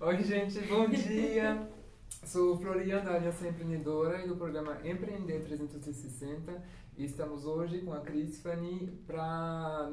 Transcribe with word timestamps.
Oi, 0.00 0.22
gente, 0.22 0.60
bom 0.60 0.88
dia. 0.88 1.68
Sou 2.24 2.56
Florian 2.56 3.02
da 3.02 3.16
Aliança 3.16 3.48
Empreendedora 3.48 4.24
e 4.24 4.28
do 4.28 4.36
programa 4.36 4.78
Empreender 4.84 5.42
360 5.42 6.62
e 6.96 7.04
estamos 7.04 7.44
hoje 7.44 7.80
com 7.80 7.92
a 7.92 8.00
Cris 8.00 8.40
Fanny 8.40 8.96
para 9.08 9.20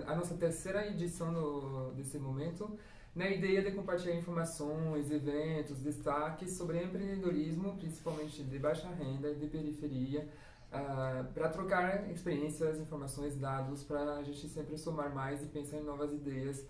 a 0.06 0.16
nossa 0.16 0.36
terceira 0.36 0.86
edição 0.86 1.32
no, 1.32 1.92
desse 1.94 2.20
momento, 2.20 2.78
na 3.16 3.28
ideia 3.28 3.64
de 3.64 3.72
compartilhar 3.72 4.16
informações, 4.16 5.10
eventos, 5.10 5.80
destaques 5.80 6.52
sobre 6.52 6.84
empreendedorismo, 6.84 7.76
principalmente 7.78 8.44
de 8.44 8.60
baixa 8.60 8.88
renda 8.90 9.32
e 9.32 9.36
de 9.36 9.48
periferia, 9.48 10.30
uh, 10.72 11.34
para 11.34 11.50
trocar 11.50 12.12
experiências, 12.12 12.80
informações, 12.80 13.36
dados, 13.40 13.84
para 13.84 14.18
a 14.18 14.24
gente 14.24 14.48
sempre 14.50 14.78
somar 14.78 15.12
mais 15.12 15.42
e 15.42 15.48
pensar 15.48 15.78
em 15.78 15.84
novas 15.84 16.14
ideias 16.14 16.64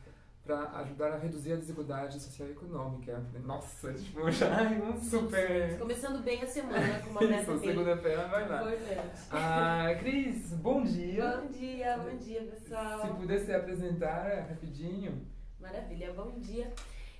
para 0.45 0.69
ajudar 0.81 1.11
a 1.13 1.17
reduzir 1.17 1.53
a 1.53 1.55
desigualdade 1.55 2.21
social 2.21 2.47
e 2.47 2.51
econômica. 2.51 3.19
Nossa, 3.43 3.91
tipo, 3.93 4.29
já 4.29 4.61
é 4.61 4.77
um 4.77 4.95
super... 5.01 5.79
Começando 5.79 6.23
bem 6.23 6.41
a 6.43 6.47
semana 6.47 6.99
com 6.99 7.09
uma 7.09 7.21
meta 7.21 7.51
Isso, 7.51 7.59
segunda-feira 7.59 8.27
vai 8.27 8.47
lá. 8.47 8.61
Importante. 8.61 9.21
Ah, 9.31 9.87
Cris, 9.99 10.53
bom 10.53 10.83
dia. 10.83 11.37
Bom 11.37 11.47
dia, 11.47 11.97
bom 11.97 12.15
dia, 12.17 12.41
pessoal. 12.43 13.01
Se 13.01 13.13
pudesse 13.15 13.51
apresentar 13.51 14.47
rapidinho. 14.47 15.27
Maravilha, 15.59 16.13
bom 16.13 16.37
dia. 16.37 16.71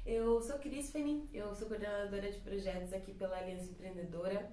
Eu 0.05 0.39
sou 0.39 0.59
Cris 0.59 0.91
Feni, 0.91 1.27
eu 1.33 1.55
sou 1.55 1.67
coordenadora 1.67 2.31
de 2.31 2.37
projetos 2.37 2.93
aqui 2.93 3.11
pela 3.11 3.37
Aliança 3.37 3.71
Empreendedora. 3.71 4.51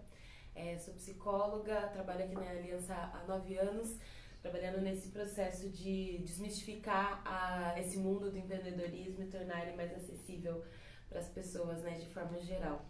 É, 0.55 0.79
sou 0.79 0.95
psicóloga, 0.95 1.89
trabalho 1.89 2.25
aqui 2.25 2.35
na 2.35 2.49
Aliança 2.49 2.95
há 2.95 3.23
nove 3.29 3.59
anos 3.59 3.99
trabalhando 4.43 4.81
nesse 4.81 5.09
processo 5.09 5.71
de 5.71 6.19
desmistificar 6.19 7.23
a, 7.25 7.79
esse 7.79 7.97
mundo 7.97 8.31
do 8.31 8.37
empreendedorismo 8.37 9.23
e 9.23 9.29
tornar 9.29 9.65
ele 9.65 9.77
mais 9.77 9.95
acessível 9.95 10.65
para 11.09 11.21
as 11.21 11.29
pessoas, 11.29 11.81
né, 11.83 11.93
de 11.93 12.09
forma 12.13 12.41
geral. 12.41 12.85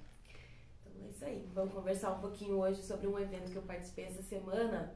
Então 0.81 1.05
é 1.05 1.11
isso 1.11 1.25
aí. 1.25 1.47
Vamos 1.53 1.75
conversar 1.75 2.13
um 2.13 2.21
pouquinho 2.21 2.57
hoje 2.57 2.83
sobre 2.83 3.07
um 3.07 3.19
evento 3.19 3.51
que 3.51 3.57
eu 3.57 3.63
participei 3.63 4.07
essa 4.07 4.23
semana, 4.23 4.95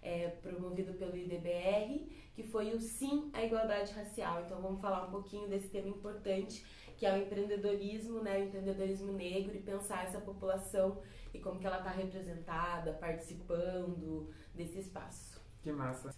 é, 0.00 0.28
promovido 0.28 0.94
pelo 0.94 1.14
IDBR, 1.14 2.08
que 2.34 2.42
foi 2.42 2.72
o 2.72 2.80
Sim 2.80 3.30
à 3.34 3.44
Igualdade 3.44 3.92
Racial. 3.92 4.44
Então 4.46 4.62
vamos 4.62 4.80
falar 4.80 5.06
um 5.06 5.10
pouquinho 5.10 5.46
desse 5.46 5.68
tema 5.68 5.88
importante, 5.88 6.64
que 6.96 7.04
é 7.04 7.12
o 7.12 7.18
empreendedorismo, 7.18 8.22
né, 8.22 8.38
o 8.38 8.44
empreendedorismo 8.44 9.12
negro 9.12 9.54
e 9.54 9.60
pensar 9.60 10.06
essa 10.06 10.20
população 10.20 11.02
e 11.34 11.38
como 11.38 11.60
que 11.60 11.66
ela 11.66 11.78
está 11.78 11.90
representada, 11.90 12.94
participando 12.94 14.32
desse 14.54 14.78
espaço. 14.78 15.47
Que 15.62 15.72
massa. 15.72 16.14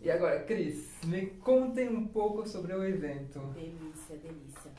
E 0.00 0.10
agora, 0.10 0.42
Cris, 0.44 0.98
me 1.04 1.26
contem 1.26 1.88
um 1.88 2.08
pouco 2.08 2.48
sobre 2.48 2.72
o 2.72 2.82
evento. 2.82 3.38
Delícia, 3.52 4.16
delícia. 4.16 4.70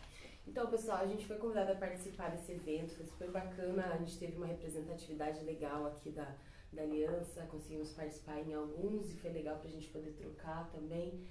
Então, 0.47 0.67
pessoal, 0.67 0.97
a 0.97 1.05
gente 1.05 1.25
foi 1.25 1.37
convidada 1.37 1.73
a 1.73 1.75
participar 1.75 2.31
desse 2.31 2.53
evento, 2.53 2.95
foi 2.95 3.05
super 3.05 3.29
bacana, 3.29 3.85
a 3.93 3.97
gente 3.97 4.17
teve 4.17 4.35
uma 4.35 4.47
representatividade 4.47 5.43
legal 5.45 5.85
aqui 5.85 6.09
da, 6.09 6.35
da 6.73 6.81
aliança, 6.81 7.47
conseguimos 7.51 7.93
participar 7.93 8.39
em 8.39 8.53
alguns 8.53 9.11
e 9.11 9.15
foi 9.17 9.31
legal 9.31 9.57
para 9.59 9.67
a 9.67 9.71
gente 9.71 9.87
poder 9.89 10.11
trocar 10.13 10.69
também. 10.71 11.23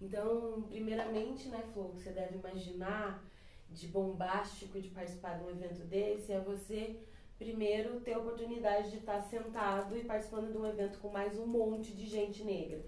Então, 0.00 0.62
primeiramente, 0.68 1.48
né, 1.48 1.62
Flor, 1.72 1.92
você 1.92 2.10
deve 2.10 2.36
imaginar 2.36 3.24
de 3.70 3.86
bombástico 3.88 4.80
de 4.80 4.88
participar 4.88 5.38
de 5.38 5.44
um 5.44 5.50
evento 5.50 5.84
desse 5.84 6.32
é 6.32 6.40
você 6.40 7.00
primeiro 7.38 8.00
ter 8.00 8.14
a 8.14 8.18
oportunidade 8.18 8.90
de 8.90 8.98
estar 8.98 9.20
sentado 9.22 9.96
e 9.96 10.04
participando 10.04 10.50
de 10.50 10.58
um 10.58 10.66
evento 10.66 10.98
com 10.98 11.08
mais 11.08 11.38
um 11.38 11.46
monte 11.46 11.94
de 11.94 12.06
gente 12.06 12.42
negra, 12.42 12.80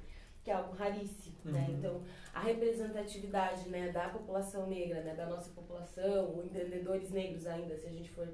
que 0.42 0.50
é 0.50 0.54
algo 0.54 0.74
raríssimo, 0.74 1.36
né? 1.44 1.52
uhum. 1.52 1.66
né? 1.66 1.74
Então, 1.78 2.02
a 2.32 2.40
representatividade, 2.40 3.68
né, 3.68 3.90
da 3.90 4.08
população 4.08 4.66
negra, 4.66 5.02
né, 5.02 5.14
da 5.14 5.26
nossa 5.26 5.50
população, 5.50 6.34
ou 6.34 6.44
empreendedores 6.44 7.10
negros 7.10 7.46
ainda, 7.46 7.76
se 7.76 7.86
a 7.86 7.90
gente 7.90 8.10
for 8.10 8.28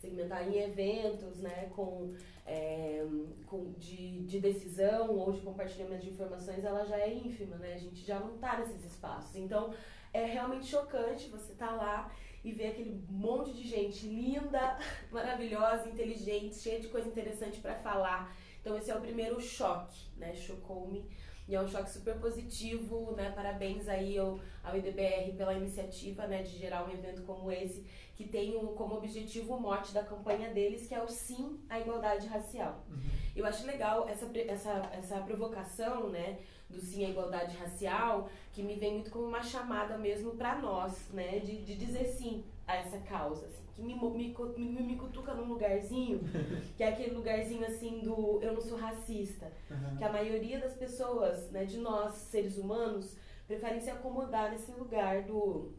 segmentar 0.00 0.48
em 0.48 0.58
eventos, 0.58 1.40
né, 1.40 1.70
com, 1.76 2.14
é, 2.46 3.06
com 3.46 3.72
de, 3.72 4.24
de 4.24 4.40
decisão 4.40 5.10
ou 5.10 5.30
de 5.30 5.42
compartilhamento 5.42 6.02
de 6.02 6.10
informações, 6.10 6.64
ela 6.64 6.84
já 6.86 6.98
é 6.98 7.12
ínfima, 7.12 7.56
né? 7.56 7.74
A 7.74 7.78
gente 7.78 8.02
já 8.02 8.18
não 8.18 8.34
está 8.34 8.58
nesses 8.58 8.82
espaços. 8.82 9.36
Então, 9.36 9.74
é 10.12 10.24
realmente 10.24 10.66
chocante 10.66 11.28
você 11.28 11.52
estar 11.52 11.68
tá 11.68 11.74
lá 11.74 12.12
e 12.42 12.52
ver 12.52 12.68
aquele 12.68 13.04
monte 13.08 13.52
de 13.52 13.66
gente 13.66 14.06
linda, 14.06 14.78
maravilhosa, 15.10 15.88
inteligente, 15.88 16.56
cheia 16.56 16.80
de 16.80 16.88
coisa 16.88 17.08
interessante 17.08 17.60
para 17.60 17.74
falar. 17.74 18.34
Então 18.60 18.76
esse 18.76 18.90
é 18.90 18.96
o 18.96 19.00
primeiro 19.00 19.40
choque, 19.40 20.08
né? 20.16 20.34
Chocou-me. 20.34 21.04
E 21.50 21.54
é 21.56 21.60
um 21.60 21.66
choque 21.66 21.90
super 21.90 22.16
positivo, 22.20 23.12
né? 23.16 23.32
Parabéns 23.32 23.88
aí 23.88 24.16
ao, 24.16 24.38
ao 24.62 24.76
IDBR 24.76 25.32
pela 25.36 25.52
iniciativa, 25.52 26.24
né, 26.28 26.42
de 26.44 26.56
gerar 26.56 26.86
um 26.86 26.92
evento 26.92 27.22
como 27.22 27.50
esse, 27.50 27.84
que 28.14 28.28
tem 28.28 28.56
um, 28.56 28.68
como 28.68 28.94
objetivo 28.94 29.56
o 29.56 29.60
mote 29.60 29.92
da 29.92 30.04
campanha 30.04 30.54
deles, 30.54 30.86
que 30.86 30.94
é 30.94 31.02
o 31.02 31.08
sim 31.08 31.58
à 31.68 31.80
igualdade 31.80 32.28
racial. 32.28 32.86
Uhum. 32.88 33.00
Eu 33.34 33.44
acho 33.44 33.66
legal 33.66 34.08
essa, 34.08 34.30
essa, 34.46 34.90
essa 34.92 35.20
provocação, 35.22 36.08
né, 36.08 36.38
do 36.70 36.80
sim 36.80 37.04
à 37.04 37.10
igualdade 37.10 37.56
racial, 37.56 38.30
que 38.52 38.62
me 38.62 38.74
vem 38.74 38.94
muito 38.94 39.10
como 39.10 39.26
uma 39.26 39.42
chamada 39.42 39.98
mesmo 39.98 40.32
para 40.32 40.56
nós, 40.58 41.08
né, 41.12 41.40
de, 41.40 41.62
de 41.62 41.74
dizer 41.74 42.06
sim 42.06 42.44
a 42.66 42.76
essa 42.76 42.98
causa, 42.98 43.46
assim, 43.46 43.62
que 43.74 43.82
me, 43.82 43.94
me, 43.94 44.34
me, 44.56 44.82
me 44.82 44.96
cutuca 44.96 45.34
num 45.34 45.48
lugarzinho, 45.48 46.20
que 46.76 46.82
é 46.82 46.88
aquele 46.88 47.14
lugarzinho 47.14 47.64
assim 47.64 48.00
do 48.00 48.40
eu 48.40 48.52
não 48.52 48.60
sou 48.60 48.78
racista, 48.78 49.52
uhum. 49.70 49.96
que 49.96 50.04
a 50.04 50.12
maioria 50.12 50.60
das 50.60 50.74
pessoas, 50.74 51.50
né, 51.50 51.64
de 51.64 51.78
nós, 51.78 52.14
seres 52.14 52.56
humanos, 52.56 53.16
preferem 53.46 53.80
se 53.80 53.90
acomodar 53.90 54.50
nesse 54.50 54.70
lugar 54.72 55.24
do 55.24 55.72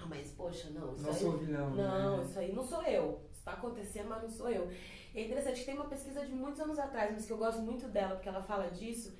ah, 0.00 0.06
mas 0.08 0.30
poxa, 0.30 0.70
não, 0.70 0.94
isso 0.94 1.02
não 1.02 1.10
aí, 1.10 1.18
sou 1.18 1.38
vilão, 1.38 1.70
não, 1.70 2.18
né? 2.18 2.24
isso 2.24 2.38
aí 2.38 2.52
não 2.52 2.64
sou 2.64 2.82
eu. 2.82 3.20
Está 3.32 3.52
acontecendo, 3.52 4.08
mas 4.08 4.22
não 4.22 4.30
sou 4.30 4.48
eu. 4.48 4.70
É 5.14 5.22
interessante 5.22 5.60
que 5.60 5.66
tem 5.66 5.74
uma 5.74 5.86
pesquisa 5.86 6.24
de 6.24 6.32
muitos 6.32 6.60
anos 6.60 6.78
atrás, 6.78 7.10
mas 7.12 7.26
que 7.26 7.32
eu 7.32 7.38
gosto 7.38 7.60
muito 7.62 7.88
dela, 7.88 8.14
porque 8.14 8.28
ela 8.28 8.42
fala 8.42 8.70
disso, 8.70 9.16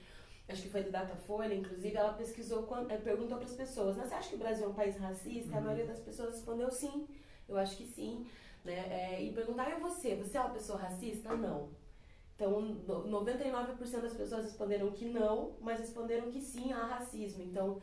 acho 0.49 0.63
que 0.63 0.71
foi 0.71 0.83
do 0.83 0.91
Datafolha, 0.91 1.55
inclusive, 1.55 1.95
ela 1.95 2.15
pesquisou, 2.15 2.63
quando, 2.63 2.89
perguntou 3.03 3.37
para 3.37 3.47
as 3.47 3.55
pessoas, 3.55 3.97
né, 3.97 4.07
você 4.07 4.15
acha 4.15 4.29
que 4.31 4.35
o 4.35 4.39
Brasil 4.39 4.67
é 4.67 4.69
um 4.69 4.75
país 4.75 4.97
racista? 4.97 5.53
Uhum. 5.53 5.59
A 5.59 5.61
maioria 5.61 5.87
das 5.87 6.01
pessoas 6.01 6.35
respondeu 6.35 6.71
sim, 6.71 7.07
eu 7.49 7.57
acho 7.57 7.77
que 7.77 7.85
sim. 7.85 8.27
Né? 8.65 8.75
É, 8.91 9.23
e 9.23 9.33
perguntar, 9.33 9.71
e 9.71 9.81
você, 9.81 10.15
você 10.15 10.37
é 10.37 10.41
uma 10.41 10.51
pessoa 10.51 10.79
racista? 10.79 11.35
Não. 11.37 11.69
Então, 12.35 12.81
99% 12.87 14.01
das 14.01 14.15
pessoas 14.15 14.45
responderam 14.45 14.93
que 14.93 15.07
não, 15.07 15.57
mas 15.61 15.81
responderam 15.81 16.31
que 16.31 16.41
sim 16.41 16.73
há 16.73 16.87
racismo. 16.87 17.43
Então, 17.43 17.83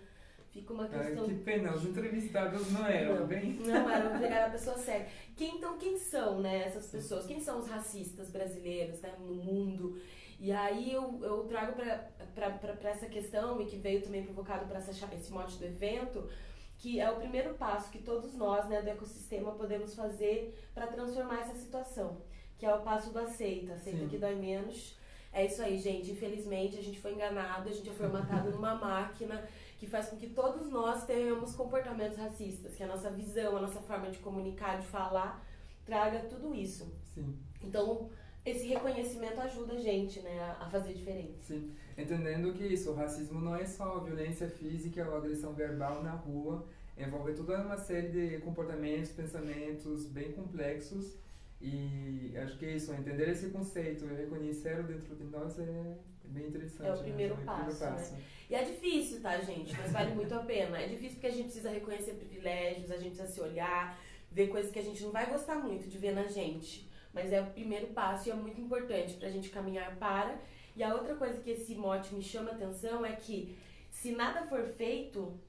fica 0.50 0.74
uma 0.74 0.88
questão... 0.88 1.26
Ai, 1.26 1.30
que 1.30 1.44
pena, 1.44 1.76
os 1.76 1.84
entrevistados 1.84 2.72
não 2.72 2.88
eram 2.88 3.20
não, 3.20 3.28
bem... 3.28 3.54
Não 3.56 3.90
eram, 3.90 4.16
pegar 4.22 4.46
a 4.46 4.50
pessoa 4.50 4.78
séria. 4.78 5.08
Quem, 5.36 5.58
então, 5.58 5.78
quem 5.78 5.98
são 5.98 6.40
né, 6.40 6.68
essas 6.68 6.88
pessoas? 6.88 7.26
Quem 7.26 7.42
são 7.42 7.60
os 7.60 7.68
racistas 7.68 8.30
brasileiros 8.30 9.02
né, 9.02 9.14
no 9.20 9.36
mundo? 9.36 10.00
E 10.40 10.52
aí 10.52 10.92
eu, 10.92 11.20
eu 11.24 11.44
trago 11.46 11.74
para 11.74 12.90
essa 12.90 13.08
questão, 13.08 13.62
e 13.62 13.66
que 13.66 13.78
veio 13.78 14.02
também 14.02 14.24
provocado 14.24 14.66
para 14.66 14.80
esse 14.80 15.32
mote 15.32 15.58
do 15.58 15.66
evento, 15.66 16.30
que 16.78 17.00
é 17.00 17.10
o 17.10 17.16
primeiro 17.16 17.54
passo 17.54 17.90
que 17.90 18.00
todos 18.00 18.34
nós 18.36 18.68
né, 18.68 18.82
do 18.82 18.90
ecossistema 18.90 19.52
podemos 19.54 19.96
fazer 19.96 20.54
para 20.74 20.88
transformar 20.88 21.42
essa 21.42 21.56
situação, 21.56 22.22
que 22.58 22.66
é 22.66 22.74
o 22.74 22.82
passo 22.82 23.12
do 23.12 23.20
aceita, 23.20 23.74
aceita 23.74 24.00
Sim. 24.00 24.08
que 24.08 24.18
dói 24.18 24.36
menos. 24.36 24.98
É 25.32 25.46
isso 25.46 25.62
aí, 25.62 25.78
gente. 25.78 26.12
Infelizmente, 26.12 26.78
a 26.78 26.82
gente 26.82 27.00
foi 27.00 27.14
enganado, 27.14 27.70
a 27.70 27.72
gente 27.72 27.90
é 27.90 27.94
formatado 27.94 28.52
numa 28.56 28.76
máquina 28.76 29.46
que 29.78 29.88
faz 29.88 30.08
com 30.08 30.16
que 30.16 30.30
todos 30.30 30.70
nós 30.70 31.06
tenhamos 31.06 31.54
comportamentos 31.56 32.18
racistas, 32.18 32.74
que 32.76 32.84
a 32.84 32.88
nossa 32.88 33.10
visão, 33.10 33.58
a 33.58 33.62
nossa 33.62 33.82
forma 33.82 34.10
de 34.10 34.20
comunicar, 34.20 34.80
de 34.80 34.88
falar, 34.88 35.46
traga 35.86 36.20
tudo 36.30 36.56
isso. 36.56 36.90
Sim. 37.14 37.38
Então, 37.62 38.10
esse 38.46 38.68
reconhecimento 38.68 39.42
ajuda 39.42 39.74
a 39.74 39.80
gente, 39.80 40.20
né, 40.20 40.56
a 40.60 40.70
fazer 40.70 40.94
diferente. 40.94 41.44
Sim, 41.44 41.72
entendendo 41.98 42.54
que 42.54 42.64
isso, 42.64 42.92
o 42.92 42.94
racismo 42.94 43.42
não 43.42 43.56
é 43.56 43.66
só 43.66 44.00
violência 44.00 44.48
física 44.48 45.04
ou 45.10 45.18
agressão 45.18 45.54
verbal 45.54 46.04
na 46.04 46.12
rua, 46.12 46.64
envolve 46.96 47.34
toda 47.34 47.60
uma 47.62 47.78
série 47.78 48.10
de 48.10 48.38
comportamentos, 48.40 49.12
pensamentos 49.12 50.06
bem 50.06 50.32
complexos 50.32 51.18
e 51.60 52.34
acho 52.38 52.58
que 52.60 52.68
isso, 52.68 52.94
entender 52.94 53.30
esse 53.30 53.50
conceito 53.50 54.06
e 54.06 54.16
reconhecer 54.16 54.84
dentro 54.84 55.16
de 55.16 55.24
nós 55.24 55.58
é 55.58 55.98
bem 56.26 56.48
interessante. 56.48 56.88
É 56.88 56.94
o 56.94 57.00
primeiro, 57.00 57.36
né? 57.38 57.44
passo, 57.46 57.60
é 57.60 57.64
o 57.64 57.68
primeiro 57.68 57.96
passo. 57.98 58.14
Né? 58.14 58.24
E 58.48 58.56
é 58.56 58.64
difícil, 58.64 59.22
tá, 59.22 59.40
gente? 59.40 59.76
Mas 59.76 59.92
vale 59.92 60.14
muito 60.14 60.36
a 60.36 60.40
pena. 60.40 60.78
É 60.78 60.88
difícil 60.88 61.14
porque 61.14 61.28
a 61.28 61.32
gente 61.32 61.46
precisa 61.46 61.72
reconhecer 61.72 62.14
privilégios, 62.14 62.92
a 62.92 62.98
gente 62.98 63.16
precisa 63.16 63.28
se 63.28 63.42
olhar, 63.42 64.00
ver 64.32 64.48
coisas 64.48 64.72
que 64.72 64.78
a 64.78 64.84
gente 64.84 65.02
não 65.02 65.12
vai 65.12 65.26
gostar 65.26 65.56
muito 65.56 65.90
de 65.90 65.98
ver 65.98 66.14
na 66.14 66.28
gente 66.28 66.88
mas 67.16 67.32
é 67.32 67.42
o 67.42 67.48
primeiro 67.48 67.88
passo 67.88 68.28
e 68.28 68.32
é 68.32 68.36
muito 68.36 68.60
importante 68.60 69.14
para 69.14 69.30
a 69.30 69.32
gente 69.32 69.50
caminhar 69.50 69.96
para. 69.96 70.38
E 70.76 70.84
a 70.84 70.94
outra 70.94 71.16
coisa 71.16 71.40
que 71.40 71.52
esse 71.52 71.74
mote 71.74 72.14
me 72.14 72.22
chama 72.22 72.52
atenção 72.52 73.06
é 73.06 73.14
que 73.14 73.58
se 73.90 74.12
nada 74.12 74.46
for 74.48 74.66
feito, 74.66 75.40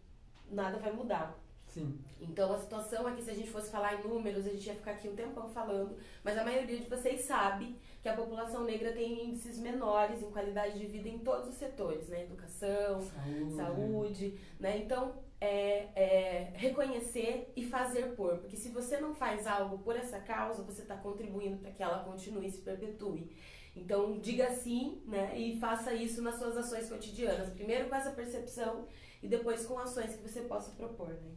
nada 0.49 0.79
vai 0.79 0.93
mudar. 0.93 1.37
Sim. 1.77 1.99
Então 2.23 2.55
a 2.55 2.59
situação 2.59 3.07
é 3.07 3.15
que 3.15 3.23
se 3.23 3.31
a 3.31 3.35
gente 3.35 3.51
fosse 3.51 3.71
falar 3.71 3.95
em 3.95 4.09
números, 4.09 4.47
a 4.47 4.51
gente 4.51 4.67
ia 4.67 4.75
ficar 4.75 4.93
aqui 4.93 5.09
um 5.09 5.15
tempão 5.15 5.47
falando, 5.51 5.95
mas 6.25 6.39
a 6.39 6.43
maioria 6.43 6.79
de 6.79 6.89
vocês 6.89 7.27
sabe 7.27 7.77
que 8.03 8.09
a 8.09 8.17
população 8.17 8.65
negra 8.65 8.93
tem 8.93 9.27
índices 9.27 9.59
menores 9.59 10.23
em 10.23 10.31
qualidade 10.31 10.79
de 10.79 10.87
vida 10.87 11.07
em 11.07 11.19
todos 11.19 11.51
os 11.51 11.57
setores, 11.57 12.09
né? 12.09 12.23
Educação, 12.23 13.03
saúde, 13.03 13.55
saúde 13.55 14.41
né? 14.59 14.79
Então, 14.79 15.15
é, 15.39 15.89
é, 15.95 16.53
reconhecer 16.55 17.53
e 17.55 17.63
fazer 17.67 18.15
por. 18.15 18.39
Porque 18.39 18.57
se 18.57 18.71
você 18.71 18.99
não 18.99 19.15
faz 19.15 19.47
algo 19.47 19.79
por 19.79 19.97
essa 19.97 20.19
causa, 20.19 20.63
você 20.63 20.81
está 20.81 20.97
contribuindo 20.97 21.59
para 21.59 21.71
que 21.73 21.83
ela 21.83 22.05
continue 22.05 22.47
e 22.47 22.51
se 22.51 22.63
perpetue. 22.63 23.31
Então, 23.77 24.19
diga 24.19 24.51
sim, 24.53 25.03
né? 25.05 25.39
E 25.39 25.61
faça 25.61 25.93
isso 25.93 26.23
nas 26.23 26.39
suas 26.39 26.57
ações 26.57 26.89
cotidianas. 26.89 27.51
Primeiro 27.51 27.91
com 27.91 27.95
essa 27.95 28.13
percepção 28.13 28.87
e 29.23 29.29
depois 29.29 29.67
com 29.67 29.79
ações 29.79 30.15
que 30.15 30.23
você 30.23 30.41
possa 30.41 30.71
propor, 30.71 31.09
né? 31.09 31.33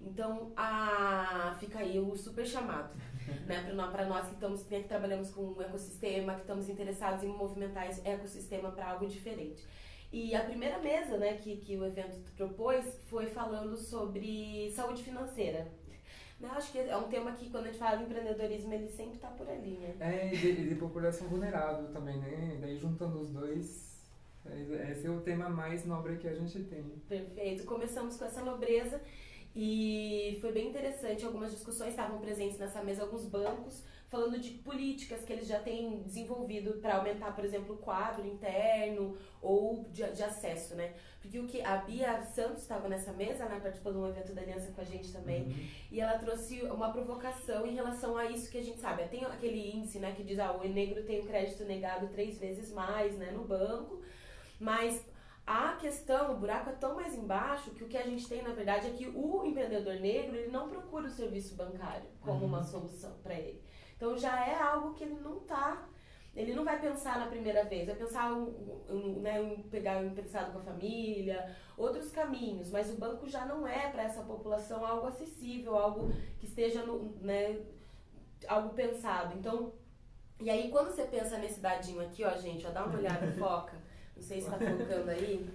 Então, 0.00 0.52
a, 0.56 1.56
fica 1.60 1.78
aí 1.78 1.98
o 1.98 2.16
super 2.16 2.46
chamado, 2.46 2.96
né? 3.46 3.72
Para 3.92 4.06
nós 4.06 4.26
que, 4.26 4.34
estamos, 4.34 4.62
que 4.62 4.82
trabalhamos 4.84 5.30
com 5.30 5.52
o 5.52 5.62
ecossistema, 5.62 6.34
que 6.34 6.40
estamos 6.40 6.68
interessados 6.68 7.22
em 7.22 7.28
movimentar 7.28 7.88
esse 7.88 8.06
ecossistema 8.08 8.70
para 8.70 8.90
algo 8.90 9.06
diferente. 9.06 9.66
E 10.12 10.34
a 10.34 10.42
primeira 10.42 10.78
mesa 10.78 11.16
né, 11.18 11.34
que, 11.34 11.56
que 11.58 11.76
o 11.76 11.84
evento 11.84 12.18
propôs 12.36 12.84
foi 13.06 13.26
falando 13.26 13.76
sobre 13.76 14.70
saúde 14.74 15.04
financeira. 15.04 15.70
Eu 16.40 16.48
né, 16.48 16.54
acho 16.56 16.72
que 16.72 16.78
é 16.78 16.96
um 16.96 17.08
tema 17.08 17.32
que, 17.32 17.50
quando 17.50 17.64
a 17.64 17.66
gente 17.68 17.78
fala 17.78 17.98
de 17.98 18.04
empreendedorismo, 18.04 18.72
ele 18.72 18.88
sempre 18.88 19.16
está 19.16 19.28
por 19.28 19.48
ali, 19.48 19.76
né? 19.76 19.94
É, 20.00 20.34
e 20.34 20.36
de, 20.36 20.68
de 20.70 20.74
população 20.74 21.28
vulnerável 21.28 21.92
também, 21.92 22.16
né? 22.16 22.56
Daí, 22.60 22.78
juntando 22.78 23.20
os 23.20 23.30
dois, 23.30 24.00
é, 24.46 24.90
esse 24.90 25.06
é 25.06 25.10
o 25.10 25.20
tema 25.20 25.50
mais 25.50 25.84
nobre 25.84 26.16
que 26.16 26.26
a 26.26 26.34
gente 26.34 26.64
tem. 26.64 26.82
Perfeito. 27.08 27.64
Começamos 27.64 28.16
com 28.16 28.24
essa 28.24 28.42
nobreza 28.42 29.00
e 29.54 30.38
foi 30.40 30.52
bem 30.52 30.68
interessante. 30.68 31.24
Algumas 31.24 31.50
discussões 31.50 31.90
estavam 31.90 32.18
presentes 32.18 32.58
nessa 32.58 32.82
mesa, 32.82 33.02
alguns 33.02 33.24
bancos 33.24 33.82
falando 34.10 34.40
de 34.40 34.50
políticas 34.50 35.24
que 35.24 35.32
eles 35.32 35.46
já 35.46 35.60
têm 35.60 36.02
desenvolvido 36.02 36.80
para 36.80 36.96
aumentar, 36.96 37.32
por 37.32 37.44
exemplo, 37.44 37.76
o 37.76 37.78
quadro 37.78 38.26
interno 38.26 39.16
ou 39.40 39.88
de, 39.92 40.02
de, 40.12 40.22
acesso, 40.22 40.74
né? 40.74 40.94
Porque 41.22 41.38
o 41.38 41.46
que 41.46 41.62
a 41.62 41.76
Bia 41.76 42.20
Santos 42.22 42.62
estava 42.62 42.88
nessa 42.88 43.12
mesa, 43.12 43.44
né, 43.44 43.60
participando 43.60 43.94
de 43.94 44.00
um 44.00 44.08
evento 44.08 44.34
da 44.34 44.42
Aliança 44.42 44.72
com 44.72 44.80
a 44.80 44.84
gente 44.84 45.12
também, 45.12 45.42
uhum. 45.42 45.68
e 45.92 46.00
ela 46.00 46.18
trouxe 46.18 46.60
uma 46.62 46.90
provocação 46.90 47.64
em 47.64 47.74
relação 47.74 48.16
a 48.16 48.24
isso 48.26 48.50
que 48.50 48.58
a 48.58 48.62
gente 48.62 48.80
sabe. 48.80 49.04
Tem 49.04 49.24
aquele 49.24 49.76
índice, 49.76 50.00
né, 50.00 50.12
que 50.12 50.24
diz, 50.24 50.40
ah, 50.40 50.52
o 50.52 50.68
negro 50.68 51.04
tem 51.04 51.20
o 51.20 51.26
crédito 51.26 51.64
negado 51.64 52.08
três 52.08 52.36
vezes 52.36 52.72
mais, 52.72 53.16
né, 53.16 53.30
no 53.30 53.44
banco, 53.44 54.02
mas 54.58 55.06
a 55.50 55.76
questão, 55.76 56.32
o 56.32 56.38
buraco 56.38 56.70
é 56.70 56.72
tão 56.74 56.94
mais 56.94 57.14
embaixo 57.14 57.70
que 57.72 57.82
o 57.82 57.88
que 57.88 57.96
a 57.96 58.04
gente 58.04 58.28
tem, 58.28 58.42
na 58.42 58.52
verdade, 58.52 58.86
é 58.86 58.90
que 58.90 59.08
o 59.08 59.44
empreendedor 59.44 59.94
negro 59.94 60.36
ele 60.36 60.50
não 60.50 60.68
procura 60.68 61.06
o 61.06 61.10
serviço 61.10 61.56
bancário 61.56 62.08
como 62.20 62.40
uhum. 62.40 62.46
uma 62.46 62.62
solução 62.62 63.12
para 63.22 63.34
ele. 63.34 63.62
Então 63.96 64.16
já 64.16 64.46
é 64.46 64.54
algo 64.60 64.94
que 64.94 65.04
ele 65.04 65.18
não 65.20 65.38
está 65.38 65.86
ele 66.34 66.54
não 66.54 66.64
vai 66.64 66.80
pensar 66.80 67.18
na 67.18 67.26
primeira 67.26 67.64
vez, 67.64 67.86
vai 67.86 67.96
pensar 67.96 68.32
um, 68.32 69.18
né, 69.20 69.56
pegar 69.70 69.98
um 69.98 70.06
emprestado 70.06 70.52
com 70.52 70.58
a 70.58 70.62
família, 70.62 71.56
outros 71.76 72.10
caminhos, 72.12 72.70
mas 72.70 72.90
o 72.90 72.96
banco 72.96 73.28
já 73.28 73.44
não 73.44 73.66
é 73.66 73.88
para 73.90 74.04
essa 74.04 74.22
população 74.22 74.86
algo 74.86 75.08
acessível, 75.08 75.76
algo 75.76 76.12
que 76.38 76.46
esteja 76.46 76.84
no, 76.84 77.16
né, 77.20 77.60
algo 78.46 78.70
pensado. 78.74 79.36
Então, 79.36 79.72
e 80.40 80.48
aí 80.48 80.70
quando 80.70 80.94
você 80.94 81.02
pensa 81.02 81.36
nesse 81.36 81.58
dadinho 81.58 82.00
aqui, 82.00 82.22
ó, 82.24 82.30
gente, 82.36 82.64
ó, 82.64 82.70
dá 82.70 82.84
uma 82.84 82.96
olhada, 82.96 83.30
foca. 83.36 83.79
Não 84.20 84.26
sei 84.26 84.40
se 84.40 84.46
está 84.46 84.58
focando 84.58 85.10
aí. 85.10 85.48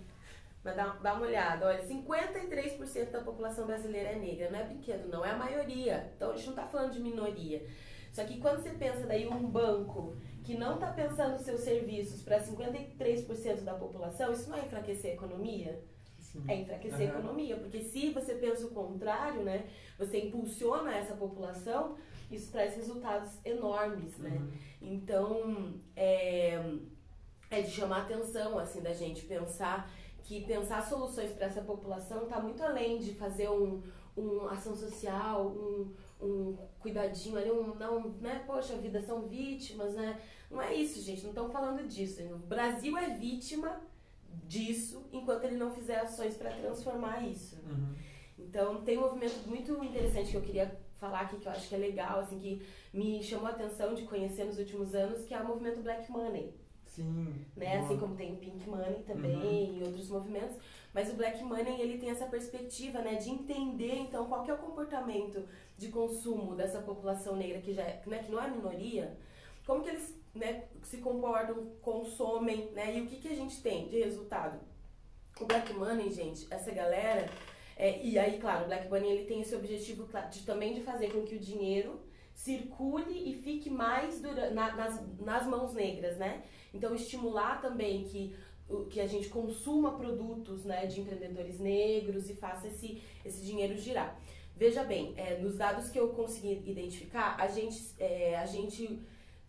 Mas 0.64 0.76
dá, 0.76 0.88
dá 0.88 1.14
uma 1.14 1.28
olhada, 1.28 1.68
olha, 1.68 1.84
53% 1.84 3.12
da 3.12 3.22
população 3.22 3.68
brasileira 3.68 4.10
é 4.10 4.16
negra, 4.16 4.50
não 4.50 4.60
é 4.60 4.64
brinquedo, 4.64 5.08
não, 5.08 5.24
é 5.24 5.30
a 5.30 5.38
maioria. 5.38 6.12
Então 6.16 6.32
a 6.32 6.36
gente 6.36 6.48
não 6.48 6.54
está 6.54 6.66
falando 6.66 6.92
de 6.92 7.00
minoria. 7.00 7.64
Só 8.12 8.24
que 8.24 8.40
quando 8.40 8.64
você 8.64 8.72
pensa 8.72 9.06
daí 9.06 9.28
um 9.28 9.46
banco 9.46 10.16
que 10.44 10.58
não 10.58 10.76
está 10.76 10.92
pensando 10.92 11.38
seus 11.38 11.62
serviços 11.62 12.24
para 12.24 12.40
53% 12.42 13.62
da 13.62 13.76
população, 13.76 14.34
isso 14.34 14.50
não 14.50 14.58
é 14.58 14.66
enfraquecer 14.66 15.12
a 15.12 15.14
economia? 15.14 15.80
Sim. 16.18 16.44
É 16.48 16.56
enfraquecer 16.56 17.10
uhum. 17.10 17.16
a 17.16 17.20
economia, 17.20 17.58
porque 17.58 17.82
se 17.82 18.10
você 18.10 18.34
pensa 18.34 18.66
o 18.66 18.72
contrário, 18.72 19.44
né, 19.44 19.68
você 20.00 20.20
impulsiona 20.20 20.96
essa 20.96 21.14
população, 21.14 21.96
isso 22.32 22.52
traz 22.52 22.76
resultados 22.76 23.38
enormes, 23.46 24.18
né? 24.18 24.32
Uhum. 24.32 24.52
Então, 24.82 25.74
é, 25.96 26.60
é 27.60 27.62
de 27.62 27.72
chamar 27.72 27.98
a 27.98 28.02
atenção, 28.02 28.60
assim, 28.60 28.82
da 28.82 28.94
gente 28.94 29.26
pensar 29.26 29.90
que 30.24 30.42
pensar 30.46 30.82
soluções 30.82 31.32
para 31.32 31.46
essa 31.46 31.62
população 31.62 32.24
está 32.24 32.40
muito 32.40 32.64
além 32.64 33.00
de 33.00 33.14
fazer 33.14 33.50
um, 33.50 33.82
um 34.18 34.48
ação 34.48 34.76
social, 34.76 35.48
um, 35.48 35.94
um 36.20 36.58
cuidadinho 36.80 37.38
ali, 37.38 37.52
um 37.52 37.76
não, 37.76 38.10
né? 38.20 38.44
Poxa, 38.46 38.76
vida 38.76 39.02
são 39.02 39.28
vítimas, 39.28 39.94
né? 39.94 40.20
Não 40.50 40.62
é 40.62 40.74
isso, 40.74 41.02
gente, 41.02 41.24
não 41.24 41.30
estão 41.30 41.50
falando 41.50 41.88
disso. 41.88 42.24
O 42.24 42.38
Brasil 42.40 42.98
é 42.98 43.12
vítima 43.12 43.82
disso 44.48 45.06
enquanto 45.14 45.44
ele 45.46 45.58
não 45.58 45.72
fizer 45.72 46.00
ações 46.00 46.36
para 46.36 46.52
transformar 46.52 47.22
isso. 47.28 47.58
Uhum. 47.68 47.94
Então, 48.38 48.82
tem 48.82 48.98
um 48.98 49.02
movimento 49.02 49.48
muito 49.48 49.72
interessante 49.84 50.32
que 50.32 50.38
eu 50.38 50.42
queria 50.42 50.80
falar 50.98 51.22
aqui, 51.22 51.38
que 51.38 51.48
eu 51.48 51.52
acho 51.52 51.70
que 51.70 51.76
é 51.76 51.78
legal, 51.78 52.20
assim, 52.20 52.40
que 52.40 52.66
me 52.94 53.22
chamou 53.22 53.48
a 53.48 53.52
atenção 53.52 53.94
de 53.94 54.04
conhecer 54.04 54.46
nos 54.46 54.58
últimos 54.58 54.96
anos, 54.96 55.24
que 55.24 55.34
é 55.34 55.40
o 55.40 55.48
movimento 55.48 55.82
Black 55.82 56.12
Money. 56.12 56.65
Sim. 56.96 57.46
Né? 57.58 57.78
Assim 57.80 57.98
como 57.98 58.16
tem 58.16 58.34
o 58.34 58.38
Pink 58.38 58.70
Money 58.70 59.04
também 59.06 59.36
uhum. 59.36 59.78
e 59.80 59.84
outros 59.84 60.10
movimentos. 60.10 60.56
Mas 60.94 61.12
o 61.12 61.16
Black 61.16 61.44
Money, 61.44 61.82
ele 61.82 61.98
tem 61.98 62.10
essa 62.10 62.26
perspectiva, 62.26 63.02
né, 63.02 63.16
de 63.16 63.30
entender, 63.30 63.96
então, 63.96 64.28
qual 64.28 64.44
que 64.44 64.52
é 64.52 64.54
o 64.54 64.58
comportamento 64.58 65.46
de 65.78 65.90
consumo 65.90 66.56
dessa 66.56 66.80
população 66.80 67.36
negra 67.36 67.60
que 67.60 67.74
já 67.74 67.82
é, 67.82 68.02
né, 68.08 68.20
que 68.20 68.32
não 68.32 68.42
é 68.42 68.50
minoria, 68.50 69.18
como 69.66 69.84
que 69.84 69.90
eles, 69.90 70.18
né, 70.34 70.64
se 70.84 71.00
comportam, 71.00 71.66
consomem, 71.82 72.72
né, 72.72 72.98
e 72.98 73.02
o 73.02 73.08
que 73.08 73.18
que 73.18 73.28
a 73.28 73.36
gente 73.36 73.62
tem 73.62 73.90
de 73.90 74.00
resultado? 74.00 74.58
O 75.42 75.46
Black 75.46 75.74
Money, 75.74 76.10
gente, 76.14 76.48
essa 76.50 76.72
galera, 76.72 77.30
é, 77.76 78.02
e 78.02 78.18
aí, 78.18 78.40
claro, 78.40 78.64
o 78.64 78.68
Black 78.68 78.90
Money, 78.90 79.12
ele 79.12 79.26
tem 79.26 79.42
esse 79.42 79.54
objetivo 79.54 80.08
de, 80.32 80.46
também 80.46 80.74
de 80.74 80.80
fazer 80.80 81.12
com 81.12 81.24
que 81.24 81.36
o 81.36 81.40
dinheiro 81.40 82.00
circule 82.36 83.32
e 83.32 83.34
fique 83.42 83.70
mais 83.70 84.22
dura, 84.22 84.52
na, 84.52 84.76
nas, 84.76 85.02
nas 85.20 85.48
mãos 85.48 85.74
negras, 85.74 86.18
né? 86.18 86.44
Então, 86.74 86.94
estimular 86.94 87.62
também 87.62 88.04
que, 88.04 88.36
que 88.90 89.00
a 89.00 89.08
gente 89.08 89.30
consuma 89.30 89.98
produtos 89.98 90.66
né, 90.66 90.86
de 90.86 91.00
empreendedores 91.00 91.60
negros 91.60 92.30
e 92.30 92.36
faça 92.36 92.68
esse, 92.68 93.02
esse 93.24 93.44
dinheiro 93.44 93.78
girar. 93.78 94.20
Veja 94.56 94.84
bem, 94.84 95.14
é, 95.18 95.38
nos 95.38 95.56
dados 95.58 95.90
que 95.90 96.00
eu 96.00 96.10
consegui 96.10 96.62
identificar, 96.70 97.36
a 97.40 97.48
gente, 97.48 97.94
é, 97.98 98.38
a 98.38 98.46
gente 98.46 99.02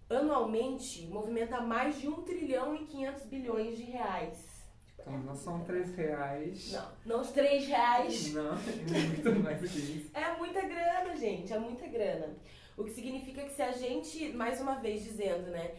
anualmente 0.09 1.06
movimenta 1.06 1.61
mais 1.61 2.00
de 2.00 2.09
1 2.09 2.23
trilhão 2.23 2.75
e 2.75 2.87
500 2.87 3.25
bilhões 3.25 3.77
de 3.77 3.85
reais. 3.85 4.56
Então, 4.99 5.19
não 5.19 5.35
são 5.35 5.61
3 5.61 5.94
reais. 5.94 6.73
Não, 6.73 6.93
não 7.06 7.21
os 7.21 7.31
3 7.31 7.67
reais. 7.67 8.33
Não, 8.33 8.53
é 8.53 9.06
muito 9.06 9.43
mais 9.43 9.61
que 9.61 9.79
isso. 9.79 10.11
É 10.15 10.37
muita 10.37 10.61
grana, 10.62 11.17
gente, 11.17 11.53
é 11.53 11.59
muita 11.59 11.87
grana. 11.87 12.35
O 12.76 12.84
que 12.84 12.90
significa 12.90 13.42
que 13.42 13.52
se 13.52 13.62
a 13.62 13.73
gente, 13.73 14.33
mais 14.35 14.61
uma 14.61 14.75
vez 14.75 15.02
dizendo, 15.02 15.50
né, 15.50 15.76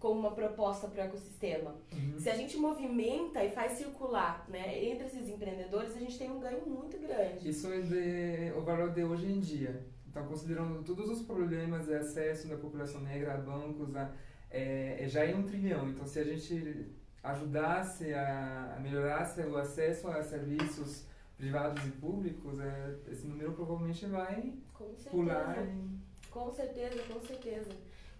como 0.00 0.18
uma 0.18 0.32
proposta 0.32 0.88
para 0.88 1.04
o 1.04 1.06
ecossistema, 1.06 1.76
uhum. 1.92 2.18
se 2.18 2.28
a 2.28 2.34
gente 2.34 2.56
movimenta 2.56 3.44
e 3.44 3.50
faz 3.50 3.72
circular, 3.72 4.44
né, 4.48 4.84
entre 4.84 5.06
esses 5.06 5.28
empreendedores, 5.28 5.96
a 5.96 6.00
gente 6.00 6.18
tem 6.18 6.30
um 6.30 6.40
ganho 6.40 6.66
muito 6.66 6.98
grande. 6.98 7.48
Isso 7.48 7.72
é 7.72 7.80
de, 7.80 8.52
o 8.58 8.62
valor 8.62 8.90
de 8.90 9.04
hoje 9.04 9.30
em 9.30 9.38
dia. 9.38 9.86
Então, 10.08 10.26
considerando 10.26 10.82
todos 10.82 11.08
os 11.08 11.22
problemas 11.22 11.86
de 11.86 11.94
acesso 11.94 12.48
da 12.48 12.56
população 12.56 13.00
negra 13.00 13.34
a 13.34 13.38
bancos, 13.38 13.94
a, 13.94 14.12
é, 14.50 15.04
já 15.08 15.24
é 15.24 15.34
um 15.34 15.44
trilhão. 15.44 15.88
Então, 15.88 16.04
se 16.06 16.18
a 16.18 16.24
gente 16.24 16.90
ajudasse 17.22 18.12
a, 18.12 18.74
a 18.76 18.80
melhorasse 18.80 19.40
o 19.42 19.56
acesso 19.56 20.08
a 20.08 20.22
serviços 20.22 21.06
privados 21.36 21.86
e 21.86 21.90
públicos, 21.92 22.58
é, 22.58 22.96
esse 23.10 23.26
número 23.26 23.52
provavelmente 23.52 24.04
vai 24.06 24.52
pular. 25.08 25.66
Em 25.66 26.11
com 26.32 26.50
certeza, 26.50 27.02
com 27.12 27.20
certeza, 27.20 27.70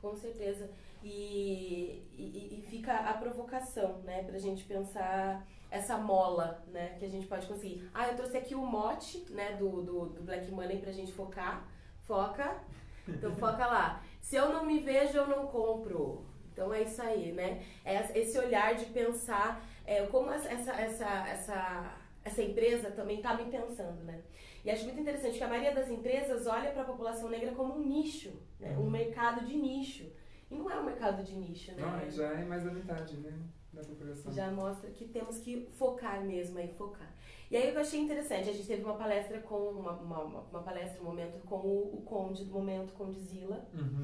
com 0.01 0.15
certeza. 0.15 0.71
E, 1.03 2.07
e, 2.13 2.59
e 2.59 2.67
fica 2.69 2.95
a 2.95 3.15
provocação, 3.15 3.99
né, 4.03 4.23
pra 4.23 4.39
gente 4.39 4.65
pensar 4.65 5.45
essa 5.71 5.97
mola, 5.97 6.63
né, 6.69 6.97
que 6.99 7.05
a 7.05 7.09
gente 7.09 7.27
pode 7.27 7.47
conseguir. 7.47 7.91
Ah, 7.93 8.09
eu 8.09 8.17
trouxe 8.17 8.37
aqui 8.37 8.55
o 8.55 8.65
mote, 8.65 9.27
né, 9.31 9.57
do, 9.57 9.83
do, 9.83 10.07
do 10.11 10.23
Black 10.23 10.51
Money 10.51 10.79
pra 10.79 10.93
gente 10.93 11.13
focar. 11.13 11.67
Foca. 12.03 12.61
Então 13.09 13.35
foca 13.35 13.67
lá. 13.67 14.05
Se 14.21 14.37
eu 14.37 14.51
não 14.51 14.65
me 14.65 14.79
vejo, 14.79 15.17
eu 15.17 15.27
não 15.27 15.47
compro. 15.47 16.25
Então 16.53 16.73
é 16.73 16.83
isso 16.83 17.01
aí, 17.01 17.33
né? 17.33 17.65
É 17.85 18.19
esse 18.21 18.39
olhar 18.39 18.75
de 18.75 18.85
pensar 18.87 19.67
é, 19.87 20.07
como 20.07 20.31
essa, 20.31 20.51
essa, 20.51 21.29
essa, 21.29 21.99
essa 22.25 22.43
empresa 22.43 22.91
também 22.91 23.17
está 23.17 23.35
me 23.35 23.51
pensando, 23.51 24.05
né? 24.05 24.21
E 24.65 24.71
acho 24.71 24.85
muito 24.85 25.01
interessante 25.01 25.39
que 25.39 25.45
a 25.45 25.49
maioria 25.49 25.75
das 25.75 25.91
empresas 25.91 26.47
olha 26.47 26.71
para 26.71 26.83
a 26.83 26.87
população 26.87 27.29
negra 27.29 27.53
como 27.53 27.75
um 27.75 27.87
nicho, 27.87 28.33
né? 28.61 28.77
um 28.79 28.83
uhum. 28.83 28.91
mercado 28.91 29.45
de 29.45 29.57
nicho. 29.57 30.05
E 30.51 30.55
não 30.55 30.71
é 30.71 30.79
um 30.79 30.85
mercado 30.85 31.25
de 31.25 31.35
nicho, 31.35 31.73
né? 31.73 31.83
Não, 31.83 32.11
já 32.11 32.29
é 32.33 32.45
mais 32.45 32.63
da 32.65 32.71
metade, 32.71 33.17
né? 33.17 33.33
da 33.73 33.83
população. 33.83 34.33
Já 34.33 34.51
mostra 34.51 34.91
que 34.91 35.07
temos 35.09 35.39
que 35.39 35.67
focar 35.73 36.23
mesmo 36.23 36.59
aí, 36.59 36.69
focar. 36.75 37.11
E 37.51 37.57
aí 37.57 37.73
eu 37.73 37.81
achei 37.81 38.01
interessante, 38.01 38.49
a 38.49 38.53
gente 38.53 38.67
teve 38.67 38.83
uma 38.83 38.95
palestra 38.95 39.41
com, 39.41 39.57
uma, 39.57 39.93
uma, 39.93 40.25
uma 40.25 40.63
palestra, 40.63 41.01
um 41.01 41.05
momento 41.05 41.39
com 41.47 41.57
o, 41.57 41.99
o 41.99 42.03
Conde 42.03 42.45
do 42.45 42.53
momento, 42.53 42.93
Conde 42.93 43.19
Zila. 43.21 43.67
Uhum. 43.75 44.03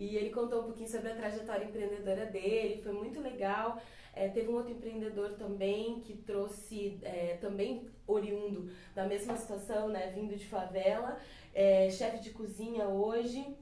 E 0.00 0.16
ele 0.16 0.30
contou 0.30 0.62
um 0.62 0.64
pouquinho 0.64 0.88
sobre 0.88 1.10
a 1.10 1.14
trajetória 1.14 1.66
empreendedora 1.66 2.24
dele, 2.24 2.80
foi 2.82 2.92
muito 2.92 3.20
legal. 3.20 3.78
É, 4.14 4.28
teve 4.28 4.48
um 4.48 4.54
outro 4.54 4.72
empreendedor 4.72 5.34
também 5.34 6.00
que 6.00 6.16
trouxe, 6.16 6.98
é, 7.02 7.36
também 7.36 7.86
oriundo 8.06 8.72
da 8.94 9.04
mesma 9.06 9.36
situação, 9.36 9.88
né, 9.88 10.10
vindo 10.14 10.34
de 10.34 10.46
favela, 10.46 11.20
é, 11.54 11.90
chefe 11.90 12.18
de 12.18 12.30
cozinha 12.30 12.88
hoje, 12.88 13.54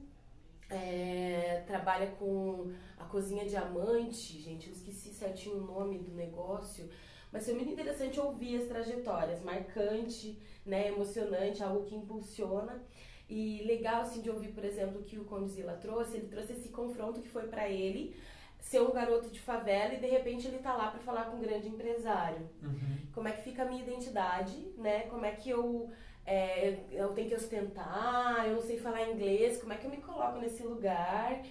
é, 0.69 1.61
trabalha 1.67 2.07
com 2.11 2.71
a 2.97 3.03
cozinha 3.03 3.45
diamante, 3.45 4.39
gente, 4.39 4.67
eu 4.67 4.73
esqueci 4.73 5.09
certinho 5.13 5.57
o 5.57 5.67
nome 5.67 5.99
do 5.99 6.13
negócio, 6.13 6.89
mas 7.33 7.43
foi 7.43 7.53
muito 7.53 7.69
interessante 7.69 8.17
ouvir 8.17 8.61
as 8.61 8.67
trajetórias, 8.67 9.43
marcante, 9.43 10.39
né, 10.65 10.87
emocionante, 10.87 11.61
algo 11.61 11.83
que 11.83 11.95
impulsiona. 11.95 12.81
E 13.29 13.63
legal 13.63 14.01
assim 14.01 14.21
de 14.21 14.29
ouvir, 14.29 14.49
por 14.49 14.65
exemplo, 14.65 15.03
que 15.03 15.19
o 15.19 15.23
Condzilla 15.25 15.73
trouxe, 15.73 16.17
ele 16.17 16.27
trouxe 16.27 16.53
esse 16.53 16.69
confronto 16.69 17.21
que 17.21 17.29
foi 17.29 17.47
para 17.47 17.69
ele 17.69 18.15
ser 18.59 18.81
um 18.81 18.91
garoto 18.91 19.29
de 19.29 19.39
favela 19.39 19.93
e 19.93 19.99
de 19.99 20.07
repente 20.07 20.47
ele 20.47 20.57
tá 20.57 20.75
lá 20.75 20.89
para 20.89 20.99
falar 20.99 21.25
com 21.25 21.37
um 21.37 21.41
grande 21.41 21.67
empresário. 21.67 22.49
Uhum. 22.61 22.97
Como 23.13 23.27
é 23.27 23.31
que 23.31 23.43
fica 23.43 23.63
a 23.63 23.65
minha 23.65 23.81
identidade, 23.81 24.55
né? 24.77 25.01
Como 25.03 25.25
é 25.25 25.31
que 25.31 25.49
eu 25.49 25.89
é, 26.25 26.77
eu 26.91 27.09
tenho 27.13 27.29
que 27.29 27.35
ostentar, 27.35 28.45
eu 28.47 28.55
não 28.55 28.61
sei 28.61 28.77
falar 28.77 29.09
inglês, 29.09 29.59
como 29.59 29.73
é 29.73 29.77
que 29.77 29.85
eu 29.85 29.91
me 29.91 29.97
coloco 29.97 30.39
nesse 30.39 30.61
lugar, 30.61 31.41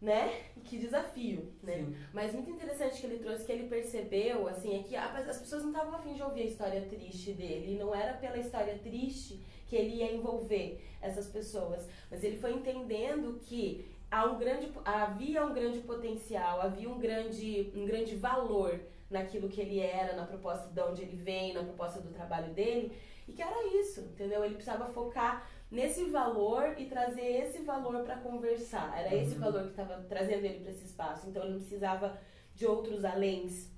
né? 0.00 0.42
Que 0.64 0.78
desafio, 0.78 1.52
né? 1.62 1.78
Sim. 1.78 1.96
Mas 2.12 2.32
muito 2.32 2.50
interessante 2.50 3.00
que 3.00 3.06
ele 3.06 3.18
trouxe, 3.18 3.44
que 3.44 3.52
ele 3.52 3.68
percebeu, 3.68 4.48
assim, 4.48 4.80
é 4.80 4.82
que 4.82 4.96
as 4.96 5.38
pessoas 5.38 5.62
não 5.62 5.70
estavam 5.70 5.94
afim 5.94 6.12
de 6.14 6.22
ouvir 6.22 6.42
a 6.42 6.46
história 6.46 6.82
triste 6.82 7.32
dele, 7.32 7.74
e 7.74 7.78
não 7.78 7.94
era 7.94 8.14
pela 8.14 8.38
história 8.38 8.76
triste 8.78 9.40
que 9.74 9.80
ele 9.80 9.96
ia 9.96 10.12
envolver 10.12 10.80
essas 11.02 11.26
pessoas, 11.26 11.88
mas 12.08 12.22
ele 12.22 12.36
foi 12.36 12.52
entendendo 12.52 13.40
que 13.40 13.84
há 14.08 14.24
um 14.24 14.38
grande, 14.38 14.72
havia 14.84 15.44
um 15.44 15.52
grande 15.52 15.80
potencial, 15.80 16.60
havia 16.60 16.88
um 16.88 16.98
grande, 16.98 17.72
um 17.74 17.84
grande 17.84 18.14
valor 18.14 18.78
naquilo 19.10 19.48
que 19.48 19.60
ele 19.60 19.80
era, 19.80 20.14
na 20.14 20.24
proposta 20.26 20.68
de 20.68 20.80
onde 20.80 21.02
ele 21.02 21.16
vem, 21.16 21.52
na 21.52 21.64
proposta 21.64 22.00
do 22.00 22.10
trabalho 22.12 22.54
dele, 22.54 22.96
e 23.26 23.32
que 23.32 23.42
era 23.42 23.66
isso, 23.80 24.00
entendeu? 24.02 24.44
Ele 24.44 24.54
precisava 24.54 24.86
focar 24.92 25.48
nesse 25.70 26.04
valor 26.04 26.74
e 26.78 26.86
trazer 26.86 27.26
esse 27.44 27.58
valor 27.62 28.04
para 28.04 28.16
conversar. 28.18 28.96
Era 28.96 29.12
esse 29.14 29.34
Uhum. 29.34 29.40
valor 29.40 29.62
que 29.64 29.70
estava 29.70 29.96
trazendo 30.08 30.44
ele 30.44 30.60
para 30.60 30.70
esse 30.70 30.84
espaço. 30.84 31.28
Então 31.28 31.42
ele 31.42 31.52
não 31.54 31.58
precisava 31.60 32.16
de 32.54 32.64
outros 32.64 33.04
aléns 33.04 33.68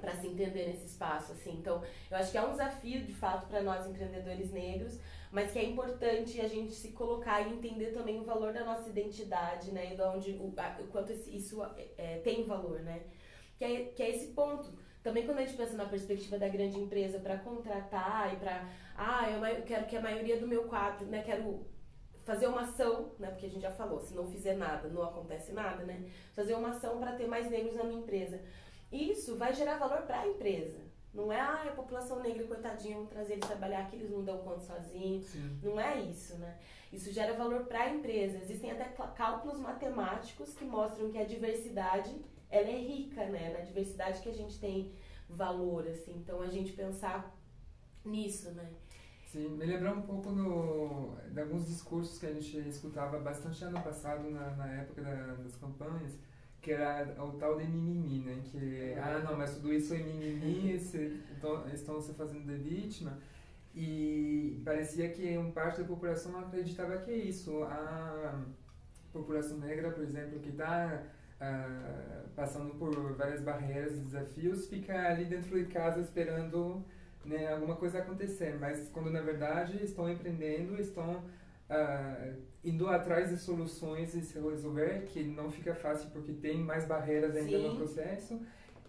para 0.00 0.14
se 0.16 0.26
entender 0.26 0.66
nesse 0.66 0.86
espaço, 0.86 1.32
assim. 1.32 1.52
Então, 1.58 1.82
eu 2.10 2.16
acho 2.16 2.30
que 2.30 2.38
é 2.38 2.42
um 2.42 2.50
desafio, 2.52 3.04
de 3.04 3.12
fato, 3.14 3.46
para 3.48 3.62
nós 3.62 3.86
empreendedores 3.86 4.50
negros, 4.52 4.98
mas 5.30 5.52
que 5.52 5.58
é 5.58 5.64
importante 5.64 6.40
a 6.40 6.48
gente 6.48 6.72
se 6.72 6.92
colocar 6.92 7.40
e 7.42 7.52
entender 7.52 7.92
também 7.92 8.18
o 8.20 8.24
valor 8.24 8.52
da 8.52 8.64
nossa 8.64 8.88
identidade, 8.88 9.70
né? 9.72 9.92
E 9.92 9.96
de 9.96 10.02
onde, 10.02 10.32
o, 10.32 10.52
a- 10.56 10.76
o 10.80 10.86
quanto 10.88 11.12
esse- 11.12 11.34
isso 11.36 11.62
é, 11.96 12.18
tem 12.24 12.44
valor, 12.44 12.80
né? 12.80 13.02
Que 13.58 13.64
é, 13.64 13.84
que 13.86 14.02
é 14.02 14.10
esse 14.10 14.28
ponto. 14.28 14.72
Também 15.02 15.24
quando 15.24 15.38
a 15.38 15.44
gente 15.44 15.56
pensa 15.56 15.76
na 15.76 15.86
perspectiva 15.86 16.38
da 16.38 16.48
grande 16.48 16.78
empresa 16.78 17.18
para 17.18 17.38
contratar 17.38 18.32
e 18.34 18.36
para, 18.36 18.68
ah, 18.96 19.28
eu 19.30 19.62
quero 19.64 19.86
que 19.86 19.96
a 19.96 20.00
maioria 20.00 20.38
do 20.40 20.46
meu 20.46 20.64
quadro, 20.64 21.06
né, 21.06 21.22
quero 21.22 21.66
fazer 22.24 22.46
uma 22.46 22.60
ação, 22.62 23.12
né, 23.18 23.28
porque 23.30 23.46
a 23.46 23.48
gente 23.48 23.62
já 23.62 23.70
falou, 23.70 24.00
se 24.00 24.14
não 24.14 24.26
fizer 24.26 24.54
nada, 24.54 24.88
não 24.88 25.02
acontece 25.02 25.52
nada, 25.52 25.84
né? 25.84 26.10
Fazer 26.34 26.54
uma 26.54 26.70
ação 26.70 26.98
para 26.98 27.12
ter 27.12 27.26
mais 27.26 27.50
negros 27.50 27.74
na 27.76 27.84
minha 27.84 28.00
empresa. 28.00 28.40
Isso 28.90 29.36
vai 29.36 29.52
gerar 29.52 29.78
valor 29.78 30.02
para 30.02 30.20
a 30.20 30.28
empresa. 30.28 30.78
Não 31.12 31.32
é, 31.32 31.40
ah, 31.40 31.64
a 31.68 31.72
população 31.72 32.22
negra, 32.22 32.44
coitadinha, 32.46 32.94
vamos 32.96 33.10
trazer 33.10 33.32
eles 33.34 33.46
trabalhar 33.46 33.80
aqui, 33.80 33.96
eles 33.96 34.10
não 34.10 34.22
dão 34.22 34.38
conta 34.38 34.60
sozinhos. 34.60 35.24
Sim. 35.26 35.58
Não 35.62 35.80
é 35.80 36.00
isso, 36.02 36.36
né? 36.38 36.58
Isso 36.92 37.10
gera 37.12 37.32
valor 37.34 37.64
para 37.64 37.80
a 37.84 37.94
empresa. 37.94 38.38
Existem 38.38 38.70
até 38.70 38.84
cálculos 38.84 39.58
matemáticos 39.58 40.54
que 40.54 40.64
mostram 40.64 41.10
que 41.10 41.18
a 41.18 41.24
diversidade 41.24 42.14
ela 42.50 42.68
é 42.68 42.76
rica, 42.78 43.26
né? 43.26 43.52
Na 43.52 43.60
diversidade 43.60 44.20
que 44.22 44.28
a 44.28 44.34
gente 44.34 44.58
tem 44.58 44.92
valor, 45.28 45.86
assim. 45.88 46.14
Então 46.16 46.40
a 46.40 46.48
gente 46.48 46.72
pensar 46.72 47.34
nisso, 48.04 48.52
né? 48.52 48.70
Sim, 49.26 49.48
me 49.50 49.66
lembrou 49.66 49.94
um 49.94 50.02
pouco 50.02 50.30
no, 50.30 51.14
de 51.30 51.38
alguns 51.40 51.66
discursos 51.66 52.18
que 52.18 52.24
a 52.26 52.32
gente 52.32 52.56
escutava 52.66 53.18
bastante 53.20 53.62
ano 53.62 53.80
passado, 53.82 54.30
na, 54.30 54.50
na 54.56 54.72
época 54.72 55.02
da- 55.02 55.34
das 55.34 55.54
campanhas, 55.56 56.18
que 56.60 56.72
era 56.72 57.14
o 57.22 57.32
tal 57.32 57.56
de 57.56 57.66
mimimi, 57.66 58.20
né? 58.20 58.40
Que, 58.44 58.94
ah, 58.98 59.20
não, 59.24 59.36
mas 59.36 59.54
tudo 59.54 59.72
isso 59.72 59.94
é 59.94 59.98
mimimi, 59.98 60.78
se, 60.80 61.20
então, 61.36 61.68
estão 61.68 62.00
se 62.00 62.14
fazendo 62.14 62.46
de 62.46 62.56
vítima. 62.56 63.18
E 63.74 64.60
parecia 64.64 65.08
que 65.10 65.36
uma 65.36 65.52
parte 65.52 65.80
da 65.80 65.86
população 65.86 66.32
não 66.32 66.40
acreditava 66.40 66.98
que 66.98 67.10
é 67.10 67.16
isso. 67.16 67.62
A 67.64 68.42
população 69.12 69.58
negra, 69.58 69.90
por 69.90 70.02
exemplo, 70.02 70.40
que 70.40 70.48
está 70.50 71.02
passando 72.34 72.74
por 72.74 73.14
várias 73.14 73.40
barreiras 73.40 73.92
e 73.92 74.00
desafios, 74.00 74.68
fica 74.68 75.08
ali 75.08 75.24
dentro 75.24 75.56
de 75.56 75.66
casa 75.66 76.00
esperando 76.00 76.84
né, 77.24 77.52
alguma 77.52 77.76
coisa 77.76 77.98
acontecer, 77.98 78.58
mas 78.58 78.88
quando 78.88 79.10
na 79.10 79.20
verdade 79.20 79.82
estão 79.82 80.10
empreendendo, 80.10 80.80
estão 80.80 81.22
ah, 81.68 82.32
indo 82.64 82.88
atrás 82.88 83.30
de 83.30 83.36
soluções 83.36 84.14
e 84.14 84.22
se 84.22 84.38
resolver, 84.38 85.04
que 85.06 85.22
não 85.22 85.50
fica 85.50 85.74
fácil 85.74 86.10
porque 86.10 86.32
tem 86.32 86.58
mais 86.62 86.86
barreiras 86.86 87.34
ainda 87.36 87.58
Sim. 87.58 87.68
no 87.68 87.76
processo. 87.76 88.40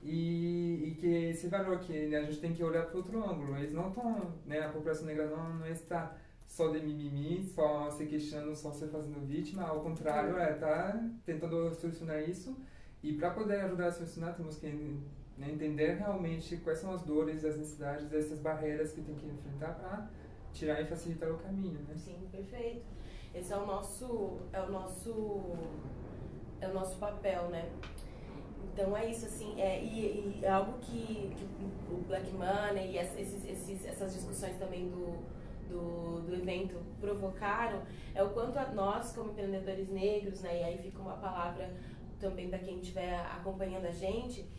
E, 0.01 0.85
e 0.87 0.95
que 0.95 1.07
esse 1.07 1.47
valor 1.47 1.79
que 1.79 2.07
né, 2.07 2.17
a 2.17 2.23
gente 2.23 2.39
tem 2.39 2.53
que 2.53 2.63
olhar 2.63 2.85
para 2.85 2.97
outro 2.97 3.21
ângulo. 3.21 3.57
Eles 3.57 3.73
não 3.73 3.89
estão, 3.89 4.33
né, 4.45 4.61
a 4.61 4.69
população 4.69 5.05
negra 5.05 5.27
não, 5.27 5.55
não 5.55 5.67
está 5.67 6.15
só 6.47 6.69
de 6.69 6.79
mimimi, 6.79 7.43
só 7.43 7.91
se 7.91 8.05
queixando, 8.05 8.55
só 8.55 8.71
se 8.71 8.87
fazendo 8.87 9.25
vítima. 9.27 9.63
Ao 9.63 9.81
contrário, 9.81 10.37
é 10.37 10.53
tá 10.53 10.99
tentando 11.25 11.73
solucionar 11.75 12.27
isso. 12.27 12.57
E 13.03 13.13
para 13.13 13.31
poder 13.31 13.61
ajudar 13.61 13.87
a 13.87 13.91
solucionar, 13.91 14.35
temos 14.35 14.57
que 14.57 14.67
né, 15.37 15.51
entender 15.51 15.97
realmente 15.97 16.57
quais 16.57 16.79
são 16.79 16.93
as 16.93 17.01
dores, 17.01 17.43
as 17.43 17.57
necessidades, 17.57 18.11
essas 18.11 18.39
barreiras 18.39 18.91
que 18.91 19.01
tem 19.01 19.15
que 19.15 19.27
enfrentar 19.27 19.73
para 19.75 20.09
tirar 20.53 20.81
e 20.81 20.85
facilitar 20.85 21.31
o 21.31 21.37
caminho, 21.37 21.79
né? 21.87 21.95
Sim, 21.95 22.27
perfeito. 22.31 22.85
Esse 23.33 23.53
é 23.53 23.57
o 23.57 23.65
nosso, 23.65 24.39
é 24.51 24.61
o 24.61 24.71
nosso, 24.71 25.41
é 26.59 26.67
o 26.67 26.73
nosso 26.73 26.97
papel, 26.97 27.49
né? 27.49 27.69
Então 28.73 28.95
é 28.95 29.09
isso, 29.09 29.25
assim, 29.25 29.59
é, 29.59 29.83
e, 29.83 30.39
e 30.39 30.45
algo 30.47 30.79
que, 30.79 31.33
que 31.35 31.93
o 31.93 31.97
Black 32.07 32.31
Money 32.31 32.91
e 32.91 32.97
esses, 32.97 33.45
esses, 33.45 33.85
essas 33.85 34.13
discussões 34.13 34.57
também 34.57 34.89
do, 34.89 35.17
do, 35.69 36.21
do 36.21 36.33
evento 36.33 36.75
provocaram 36.99 37.83
é 38.15 38.23
o 38.23 38.29
quanto 38.29 38.57
a 38.57 38.67
nós, 38.69 39.11
como 39.11 39.31
empreendedores 39.31 39.89
negros, 39.89 40.41
né, 40.41 40.61
e 40.61 40.63
aí 40.63 40.77
fica 40.77 40.99
uma 41.01 41.17
palavra 41.17 41.73
também 42.19 42.49
para 42.49 42.59
quem 42.59 42.79
estiver 42.79 43.19
acompanhando 43.19 43.85
a 43.85 43.91
gente, 43.91 44.49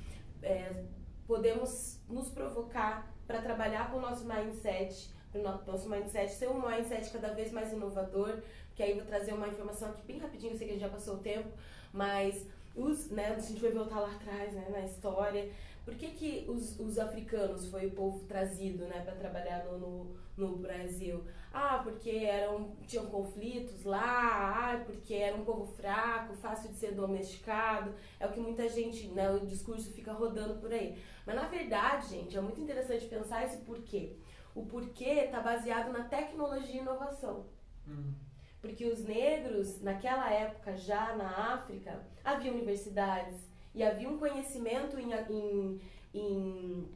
é, 0.43 0.85
podemos 1.27 2.03
nos 2.09 2.29
provocar 2.31 3.15
para 3.27 3.41
trabalhar 3.41 3.91
com 3.91 3.99
o 3.99 4.01
nosso 4.01 4.27
mindset, 4.27 5.11
nosso 5.39 5.89
mindset 5.89 6.33
ser 6.33 6.49
um 6.49 6.61
mindset 6.61 7.11
cada 7.11 7.29
vez 7.29 7.53
mais 7.53 7.73
inovador, 7.73 8.43
que 8.75 8.83
aí 8.83 8.95
vou 8.95 9.05
trazer 9.05 9.33
uma 9.33 9.49
informação 9.49 9.91
aqui 9.91 10.03
bem 10.07 10.19
rapidinho, 10.19 10.57
sei 10.57 10.67
que 10.67 10.73
a 10.73 10.77
gente 10.77 10.83
já 10.83 10.89
passou 10.89 11.15
o 11.15 11.19
tempo, 11.19 11.49
mas 11.93 12.47
os, 12.75 13.11
né, 13.11 13.29
a 13.29 13.39
gente 13.39 13.61
vai 13.61 13.71
voltar 13.71 14.01
lá 14.01 14.13
atrás, 14.13 14.53
né, 14.53 14.67
na 14.71 14.81
história, 14.81 15.51
por 15.85 15.95
que, 15.95 16.11
que 16.11 16.45
os, 16.49 16.79
os 16.79 16.99
africanos 16.99 17.69
foi 17.69 17.87
o 17.87 17.91
povo 17.91 18.21
trazido, 18.27 18.85
né, 18.85 19.01
para 19.01 19.15
trabalhar 19.15 19.65
no, 19.65 19.79
no, 19.79 20.17
no 20.37 20.57
Brasil? 20.57 21.25
Ah, 21.53 21.81
porque 21.83 22.11
eram, 22.11 22.77
tinham 22.87 23.07
conflitos 23.07 23.83
lá, 23.85 24.75
ah, 24.75 24.85
porque 24.85 25.15
era 25.15 25.37
um 25.37 25.45
povo 25.45 25.67
fraco, 25.67 26.35
fácil 26.37 26.71
de 26.71 26.77
ser 26.77 26.93
domesticado, 26.93 27.93
é 28.21 28.27
o 28.27 28.31
que 28.31 28.39
muita 28.39 28.69
gente, 28.69 29.09
né, 29.09 29.31
o 29.31 29.45
discurso 29.47 29.93
fica 29.93 30.13
rodando 30.13 30.61
por 30.61 30.73
aí. 30.73 30.97
Mas 31.27 31.35
na 31.35 31.49
verdade, 31.49 32.09
gente, 32.09 32.37
é 32.37 32.41
muito 32.41 32.61
interessante 32.61 33.07
pensar 33.07 33.45
esse 33.45 33.59
porquê. 33.59 34.17
O 34.55 34.67
porquê 34.67 35.25
está 35.25 35.41
baseado 35.41 35.93
na 35.93 36.05
tecnologia 36.05 36.77
e 36.77 36.79
inovação. 36.79 37.47
Hum. 37.87 38.13
Porque 38.61 38.85
os 38.85 39.03
negros, 39.05 39.81
naquela 39.81 40.31
época, 40.31 40.77
já 40.77 41.17
na 41.17 41.55
África, 41.55 42.05
havia 42.23 42.53
universidades 42.53 43.49
e 43.75 43.83
havia 43.83 44.09
um 44.09 44.19
conhecimento 44.19 44.99
em, 44.99 45.13
em, 45.31 45.81
em 46.13 46.89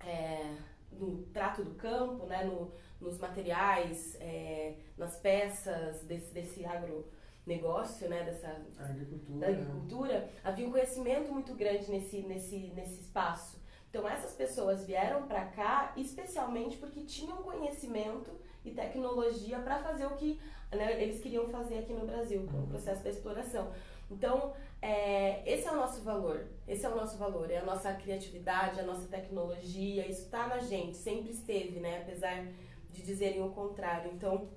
é, 0.00 0.56
no 0.92 1.22
trato 1.32 1.64
do 1.64 1.74
campo, 1.74 2.26
né, 2.26 2.44
no, 2.44 2.72
nos 3.00 3.18
materiais, 3.18 4.16
é, 4.20 4.76
nas 4.96 5.16
peças 5.16 6.02
desse, 6.02 6.32
desse 6.32 6.64
agronegócio, 6.64 8.08
né, 8.08 8.24
dessa, 8.24 8.48
agricultura. 8.78 9.38
da 9.38 9.48
agricultura, 9.48 10.30
havia 10.44 10.66
um 10.66 10.70
conhecimento 10.70 11.32
muito 11.32 11.54
grande 11.54 11.90
nesse, 11.90 12.22
nesse, 12.22 12.58
nesse 12.74 13.00
espaço. 13.00 13.58
Então 13.90 14.08
essas 14.08 14.32
pessoas 14.32 14.86
vieram 14.86 15.26
para 15.26 15.46
cá 15.46 15.92
especialmente 15.96 16.76
porque 16.76 17.02
tinham 17.02 17.42
conhecimento 17.42 18.30
e 18.64 18.70
tecnologia 18.70 19.58
para 19.58 19.82
fazer 19.82 20.06
o 20.06 20.16
que 20.16 20.40
né, 20.72 21.02
eles 21.02 21.20
queriam 21.20 21.48
fazer 21.48 21.78
aqui 21.78 21.92
no 21.92 22.06
Brasil, 22.06 22.46
com 22.50 22.62
o 22.62 22.66
processo 22.68 23.02
da 23.02 23.10
exploração. 23.10 23.72
Então, 24.10 24.54
é, 24.82 25.42
esse 25.50 25.66
é 25.66 25.72
o 25.72 25.76
nosso 25.76 26.02
valor. 26.02 26.46
Esse 26.66 26.84
é 26.84 26.88
o 26.88 26.96
nosso 26.96 27.16
valor. 27.16 27.50
É 27.50 27.58
a 27.58 27.64
nossa 27.64 27.92
criatividade, 27.94 28.80
a 28.80 28.84
nossa 28.84 29.06
tecnologia. 29.06 30.06
Isso 30.08 30.22
está 30.22 30.48
na 30.48 30.58
gente, 30.58 30.96
sempre 30.96 31.30
esteve, 31.30 31.80
né? 31.80 32.02
Apesar 32.02 32.44
de 32.90 33.02
dizerem 33.02 33.42
o 33.42 33.50
contrário. 33.50 34.10
Então, 34.12 34.48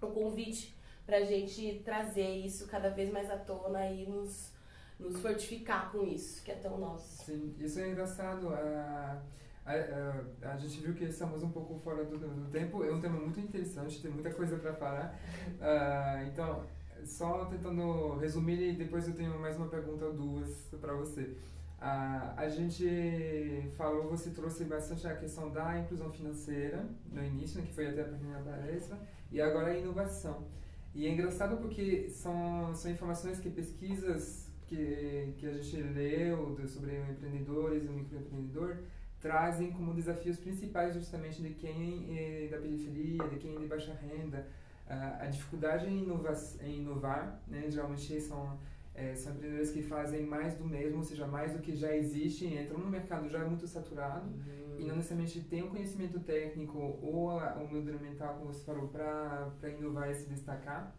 o 0.00 0.06
convite 0.08 0.76
para 1.06 1.18
a 1.18 1.24
gente 1.24 1.82
trazer 1.84 2.28
isso 2.28 2.66
cada 2.66 2.90
vez 2.90 3.10
mais 3.10 3.30
à 3.30 3.36
tona 3.36 3.86
e 3.90 4.06
nos, 4.06 4.52
nos 4.98 5.20
fortificar 5.20 5.90
com 5.90 6.04
isso, 6.04 6.42
que 6.42 6.50
é 6.50 6.54
tão 6.54 6.78
nosso. 6.78 7.24
Sim, 7.24 7.54
isso 7.58 7.80
é 7.80 7.90
engraçado. 7.90 8.48
A, 8.48 9.22
a, 9.66 9.72
a, 9.72 10.52
a 10.52 10.56
gente 10.56 10.80
viu 10.80 10.94
que 10.94 11.04
estamos 11.04 11.42
um 11.42 11.50
pouco 11.50 11.78
fora 11.80 12.04
do, 12.04 12.18
do 12.18 12.50
tempo. 12.50 12.84
É 12.84 12.92
um 12.92 13.00
tema 13.00 13.18
muito 13.18 13.40
interessante, 13.40 14.00
tem 14.00 14.10
muita 14.10 14.30
coisa 14.30 14.56
para 14.56 14.72
falar. 14.74 15.18
Uh, 15.60 16.26
então, 16.28 16.64
só 17.04 17.46
tentando 17.46 18.16
resumir 18.18 18.60
e 18.60 18.76
depois 18.76 19.06
eu 19.08 19.14
tenho 19.14 19.38
mais 19.38 19.56
uma 19.56 19.68
pergunta 19.68 20.04
ou 20.06 20.12
duas 20.12 20.68
para 20.80 20.94
você. 20.94 21.36
Ah, 21.80 22.32
a 22.36 22.48
gente 22.48 23.68
falou, 23.76 24.08
você 24.08 24.30
trouxe 24.30 24.64
bastante 24.64 25.06
a 25.06 25.14
questão 25.16 25.50
da 25.50 25.78
inclusão 25.78 26.10
financeira 26.10 26.88
no 27.12 27.22
início, 27.22 27.60
né, 27.60 27.66
que 27.66 27.74
foi 27.74 27.88
até 27.88 28.00
a 28.00 28.04
primeira 28.04 28.40
palestra, 28.40 28.98
e 29.30 29.38
agora 29.38 29.68
a 29.68 29.76
inovação. 29.76 30.46
E 30.94 31.06
é 31.06 31.10
engraçado 31.10 31.58
porque 31.58 32.08
são, 32.08 32.74
são 32.74 32.90
informações 32.90 33.38
que 33.38 33.50
pesquisas 33.50 34.43
que, 34.66 35.34
que 35.38 35.46
a 35.46 35.52
gente 35.52 35.76
leu 35.76 36.56
sobre 36.66 36.96
empreendedores 37.10 37.84
e 37.84 37.88
o 37.88 37.92
microempreendedor 37.92 38.78
trazem 39.20 39.72
como 39.72 39.94
desafios 39.94 40.38
principais 40.38 40.94
justamente 40.94 41.40
de 41.40 41.50
quem 41.54 42.06
é 42.18 42.48
da 42.48 42.58
periferia, 42.58 43.26
de 43.28 43.36
quem 43.36 43.56
é 43.56 43.58
de 43.58 43.66
baixa 43.66 43.94
renda, 43.94 44.46
a 44.86 45.26
dificuldade 45.26 45.86
em 45.86 46.02
inovar, 46.02 46.36
em 46.62 46.80
inovar 46.80 47.40
né, 47.48 47.70
geralmente 47.70 48.20
são, 48.20 48.58
é, 48.94 49.14
são 49.14 49.32
empreendedores 49.32 49.70
que 49.70 49.82
fazem 49.82 50.26
mais 50.26 50.54
do 50.56 50.64
mesmo, 50.64 50.98
ou 50.98 51.02
seja, 51.02 51.26
mais 51.26 51.52
do 51.52 51.60
que 51.60 51.74
já 51.74 51.96
existe, 51.96 52.46
entram 52.46 52.78
no 52.78 52.90
mercado 52.90 53.28
já 53.28 53.38
muito 53.46 53.66
saturado 53.66 54.28
uhum. 54.28 54.76
e 54.78 54.84
não 54.84 54.96
necessariamente 54.96 55.40
tem 55.40 55.62
o 55.62 55.70
conhecimento 55.70 56.20
técnico 56.20 56.78
ou 56.78 57.30
o 57.30 57.66
modelo 57.66 57.98
mental, 57.98 58.34
como 58.34 58.52
você 58.52 58.64
falou, 58.64 58.88
para 58.88 59.50
inovar 59.78 60.10
e 60.10 60.14
se 60.14 60.28
destacar. 60.28 60.94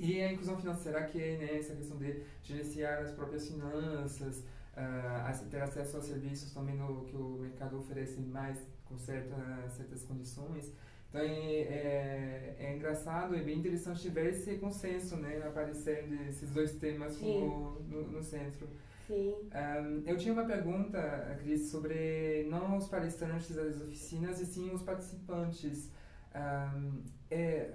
E 0.00 0.18
a 0.22 0.32
inclusão 0.32 0.56
financeira, 0.56 1.04
que 1.04 1.22
é 1.22 1.36
né, 1.36 1.58
essa 1.58 1.76
questão 1.76 1.98
de 1.98 2.22
gerenciar 2.42 3.02
as 3.02 3.12
próprias 3.12 3.46
finanças, 3.46 4.38
uh, 4.38 5.46
ter 5.50 5.60
acesso 5.60 5.98
aos 5.98 6.06
serviços 6.06 6.54
também 6.54 6.74
no, 6.74 7.04
que 7.04 7.14
o 7.14 7.36
mercado 7.38 7.78
oferece 7.78 8.18
mais 8.18 8.58
com 8.86 8.96
certa, 8.96 9.36
certas 9.68 10.02
condições. 10.04 10.72
Então 11.10 11.20
é, 11.20 11.26
é, 11.26 12.56
é, 12.60 12.74
engraçado 12.74 13.36
e 13.36 13.42
bem 13.42 13.58
interessante 13.58 14.08
ver 14.08 14.30
esse 14.30 14.56
consenso, 14.56 15.16
né, 15.16 15.42
aparecendo 15.46 16.14
esses 16.30 16.48
dois 16.48 16.72
temas 16.76 17.20
no, 17.20 17.80
no, 17.80 18.08
no, 18.10 18.22
centro. 18.22 18.66
Sim. 19.06 19.34
Um, 19.52 20.02
eu 20.06 20.16
tinha 20.16 20.32
uma 20.32 20.46
pergunta, 20.46 21.36
Cris, 21.42 21.70
sobre 21.70 22.46
não 22.48 22.78
os 22.78 22.88
palestrantes 22.88 23.54
das 23.54 23.82
oficinas, 23.82 24.40
e 24.40 24.46
sim 24.46 24.70
os 24.72 24.82
participantes. 24.82 25.90
Um, 26.34 27.02
é, 27.30 27.74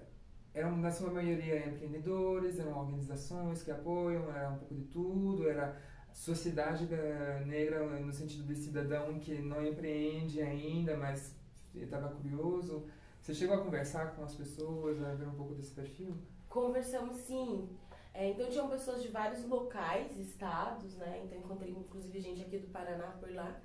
eram, 0.56 0.78
na 0.78 0.90
sua 0.90 1.12
maioria, 1.12 1.68
empreendedores, 1.68 2.58
eram 2.58 2.80
organizações 2.80 3.62
que 3.62 3.70
apoiam, 3.70 4.34
era 4.34 4.50
um 4.50 4.58
pouco 4.58 4.74
de 4.74 4.86
tudo, 4.86 5.50
era 5.50 5.78
sociedade 6.14 6.88
negra 7.46 7.86
no 8.00 8.14
sentido 8.14 8.46
de 8.46 8.56
cidadão 8.56 9.20
que 9.20 9.38
não 9.42 9.62
empreende 9.64 10.42
ainda, 10.42 10.96
mas 10.96 11.36
estava 11.76 12.08
curioso. 12.10 12.88
Você 13.22 13.34
chegou 13.34 13.58
a 13.58 13.62
conversar 13.62 14.16
com 14.16 14.24
as 14.24 14.34
pessoas, 14.34 15.04
a 15.04 15.14
ver 15.14 15.28
um 15.28 15.36
pouco 15.36 15.54
desse 15.56 15.74
perfil? 15.74 16.16
Conversamos 16.48 17.18
sim. 17.18 17.68
É, 18.14 18.30
então 18.30 18.50
tinham 18.50 18.70
pessoas 18.70 19.02
de 19.02 19.10
vários 19.10 19.44
locais, 19.46 20.18
estados, 20.18 20.96
né? 20.96 21.22
Então 21.26 21.38
encontrei 21.38 21.72
inclusive 21.72 22.18
gente 22.22 22.42
aqui 22.42 22.60
do 22.60 22.68
Paraná 22.68 23.08
por 23.20 23.30
lá. 23.30 23.60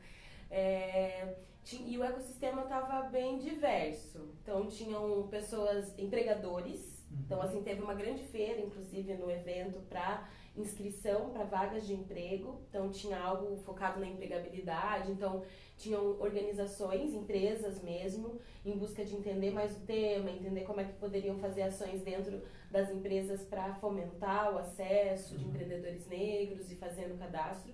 É, 0.50 1.29
e 1.76 1.98
o 1.98 2.04
ecossistema 2.04 2.62
estava 2.62 3.08
bem 3.08 3.38
diverso. 3.38 4.34
Então 4.42 4.66
tinham 4.66 5.26
pessoas, 5.28 5.96
empregadores. 5.98 7.04
Uhum. 7.10 7.18
Então 7.24 7.42
assim 7.42 7.62
teve 7.62 7.82
uma 7.82 7.94
grande 7.94 8.22
feira, 8.24 8.60
inclusive 8.60 9.14
no 9.14 9.30
evento 9.30 9.80
para 9.88 10.28
inscrição 10.56 11.30
para 11.30 11.44
vagas 11.44 11.86
de 11.86 11.94
emprego. 11.94 12.60
Então 12.68 12.90
tinha 12.90 13.18
algo 13.18 13.56
focado 13.58 14.00
na 14.00 14.06
empregabilidade. 14.06 15.10
Então 15.10 15.42
tinham 15.76 16.20
organizações, 16.20 17.14
empresas 17.14 17.82
mesmo, 17.82 18.38
em 18.64 18.76
busca 18.76 19.04
de 19.04 19.14
entender 19.14 19.50
mais 19.50 19.76
o 19.76 19.80
tema, 19.80 20.30
entender 20.30 20.62
como 20.62 20.80
é 20.80 20.84
que 20.84 20.92
poderiam 20.94 21.38
fazer 21.38 21.62
ações 21.62 22.02
dentro 22.02 22.42
das 22.70 22.90
empresas 22.90 23.42
para 23.42 23.74
fomentar 23.76 24.54
o 24.54 24.58
acesso 24.58 25.36
de 25.36 25.44
uhum. 25.44 25.50
empreendedores 25.50 26.06
negros 26.06 26.70
e 26.70 26.76
fazendo 26.76 27.18
cadastro. 27.18 27.72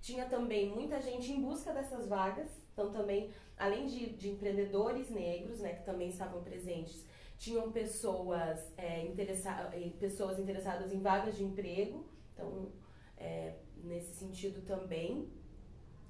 Tinha 0.00 0.26
também 0.26 0.68
muita 0.68 1.00
gente 1.00 1.32
em 1.32 1.40
busca 1.40 1.72
dessas 1.72 2.06
vagas, 2.06 2.48
então 2.76 2.92
também, 2.92 3.30
além 3.56 3.86
de, 3.86 4.10
de 4.10 4.28
empreendedores 4.28 5.08
negros, 5.08 5.60
né, 5.60 5.72
que 5.72 5.84
também 5.86 6.10
estavam 6.10 6.42
presentes, 6.42 7.06
tinham 7.38 7.72
pessoas, 7.72 8.70
é, 8.76 9.02
interessa 9.02 9.72
pessoas 9.98 10.38
interessadas 10.38 10.92
em 10.92 11.00
vagas 11.00 11.38
de 11.38 11.44
emprego, 11.44 12.04
então, 12.34 12.70
é, 13.16 13.54
nesse 13.82 14.14
sentido 14.14 14.60
também. 14.66 15.26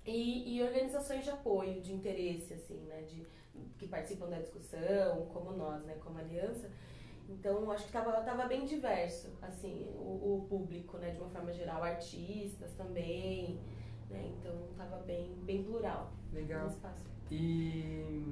E, 0.04 0.56
e, 0.56 0.62
organizações 0.62 1.24
de 1.24 1.30
apoio, 1.30 1.80
de 1.80 1.92
interesse, 1.92 2.54
assim, 2.54 2.80
né? 2.82 3.02
De, 3.02 3.24
que 3.78 3.86
participam 3.86 4.28
da 4.28 4.38
discussão, 4.38 5.26
como 5.32 5.52
nós, 5.52 5.84
né? 5.84 5.96
Como 6.02 6.18
aliança. 6.18 6.68
Então, 7.28 7.70
acho 7.70 7.84
que 7.84 7.88
estava 7.88 8.12
tava 8.22 8.46
bem 8.46 8.64
diverso, 8.64 9.36
assim, 9.42 9.84
o, 9.96 10.36
o, 10.36 10.46
público, 10.48 10.96
né? 10.98 11.10
De 11.10 11.18
uma 11.18 11.30
forma 11.30 11.52
geral, 11.52 11.82
artistas 11.82 12.72
também, 12.74 13.60
né? 14.10 14.32
Então, 14.38 14.54
estava 14.70 14.96
bem, 15.04 15.34
bem 15.44 15.62
plural. 15.62 16.12
Legal. 16.32 16.72
E 17.30 18.24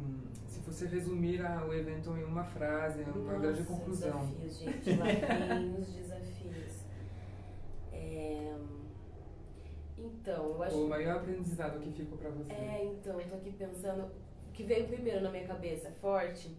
se 0.47 0.61
você 0.61 0.87
resumir 0.87 1.41
o 1.43 1.73
evento 1.73 2.17
em 2.17 2.25
uma 2.25 2.45
frase, 2.45 3.03
uma 3.03 3.33
Nossa, 3.33 3.39
grande 3.39 3.63
conclusão. 3.65 4.27
desafios, 4.27 4.59
gente. 4.59 4.97
Lá 4.97 5.07
vem 5.59 5.75
os 5.75 5.89
desafios. 5.89 6.85
É... 7.93 8.57
Então, 9.99 10.47
eu 10.51 10.63
acho. 10.63 10.77
O 10.77 10.89
maior 10.89 11.17
aprendizado 11.17 11.81
que 11.81 11.91
ficou 11.91 12.19
para 12.19 12.31
você? 12.31 12.53
É, 12.53 12.85
então, 12.85 13.21
eu 13.21 13.29
tô 13.29 13.37
aqui 13.37 13.53
pensando. 13.53 14.11
O 14.49 14.53
que 14.53 14.63
veio 14.63 14.87
primeiro 14.87 15.21
na 15.21 15.31
minha 15.31 15.47
cabeça 15.47 15.91
forte 16.01 16.57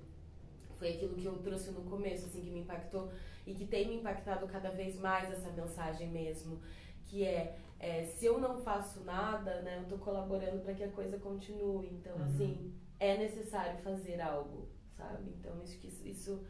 foi 0.77 0.89
aquilo 0.89 1.15
que 1.15 1.25
eu 1.25 1.37
trouxe 1.37 1.71
no 1.71 1.81
começo, 1.83 2.25
assim, 2.25 2.41
que 2.41 2.49
me 2.49 2.59
impactou 2.61 3.09
e 3.45 3.53
que 3.53 3.65
tem 3.65 3.87
me 3.87 3.95
impactado 3.97 4.45
cada 4.47 4.69
vez 4.71 4.99
mais 4.99 5.31
essa 5.31 5.49
mensagem 5.51 6.09
mesmo, 6.09 6.59
que 7.05 7.23
é, 7.23 7.57
é 7.79 8.05
se 8.05 8.25
eu 8.25 8.39
não 8.39 8.57
faço 8.57 9.03
nada, 9.03 9.61
né, 9.61 9.79
eu 9.79 9.87
tô 9.87 9.97
colaborando 10.03 10.61
para 10.61 10.73
que 10.73 10.83
a 10.83 10.91
coisa 10.91 11.17
continue. 11.17 11.87
Então, 11.87 12.15
uhum. 12.15 12.23
assim, 12.23 12.73
é 12.99 13.17
necessário 13.17 13.77
fazer 13.79 14.21
algo, 14.21 14.67
sabe? 14.97 15.29
Então, 15.37 15.61
isso, 15.63 16.07
isso 16.07 16.45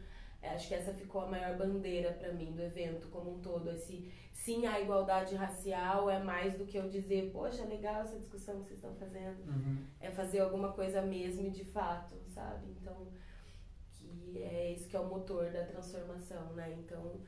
é, 0.46 0.50
acho 0.50 0.68
que 0.68 0.74
essa 0.74 0.92
ficou 0.92 1.22
a 1.22 1.26
maior 1.26 1.56
bandeira 1.56 2.12
para 2.12 2.32
mim 2.32 2.52
do 2.52 2.62
evento 2.62 3.08
como 3.08 3.34
um 3.34 3.40
todo. 3.40 3.70
Esse 3.70 4.12
sim, 4.32 4.64
a 4.66 4.80
igualdade 4.80 5.34
racial 5.34 6.08
é 6.08 6.22
mais 6.22 6.56
do 6.56 6.64
que 6.64 6.78
eu 6.78 6.88
dizer, 6.88 7.32
poxa, 7.32 7.64
legal 7.64 8.02
essa 8.02 8.18
discussão 8.18 8.60
que 8.60 8.68
vocês 8.68 8.78
estão 8.78 8.94
fazendo. 8.94 9.40
Uhum. 9.48 9.84
É 10.00 10.10
fazer 10.10 10.40
alguma 10.40 10.72
coisa 10.72 11.02
mesmo 11.02 11.50
de 11.50 11.64
fato, 11.64 12.14
sabe? 12.28 12.70
Então, 12.70 13.08
que 13.92 14.42
é 14.42 14.72
isso 14.72 14.88
que 14.88 14.96
é 14.96 15.00
o 15.00 15.08
motor 15.08 15.50
da 15.50 15.64
transformação, 15.64 16.52
né? 16.52 16.76
Então, 16.78 17.20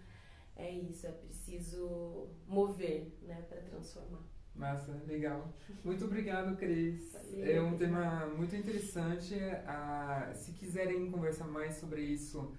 é 0.59 0.71
isso, 0.71 1.07
é 1.07 1.13
preciso 1.13 2.29
mover, 2.47 3.17
né, 3.23 3.43
para 3.49 3.63
transformar. 3.63 4.23
Massa, 4.55 4.93
legal. 5.07 5.55
Muito 5.85 6.05
obrigado, 6.05 6.57
Cris. 6.57 7.13
Valeu, 7.13 7.47
é 7.47 7.63
um 7.63 7.77
tema 7.77 8.27
muito 8.27 8.57
interessante. 8.57 9.35
Ah, 9.65 10.33
se 10.35 10.53
quiserem 10.53 11.11
conversar 11.11 11.47
mais 11.47 11.77
sobre 11.77 12.03
isso, 12.03 12.53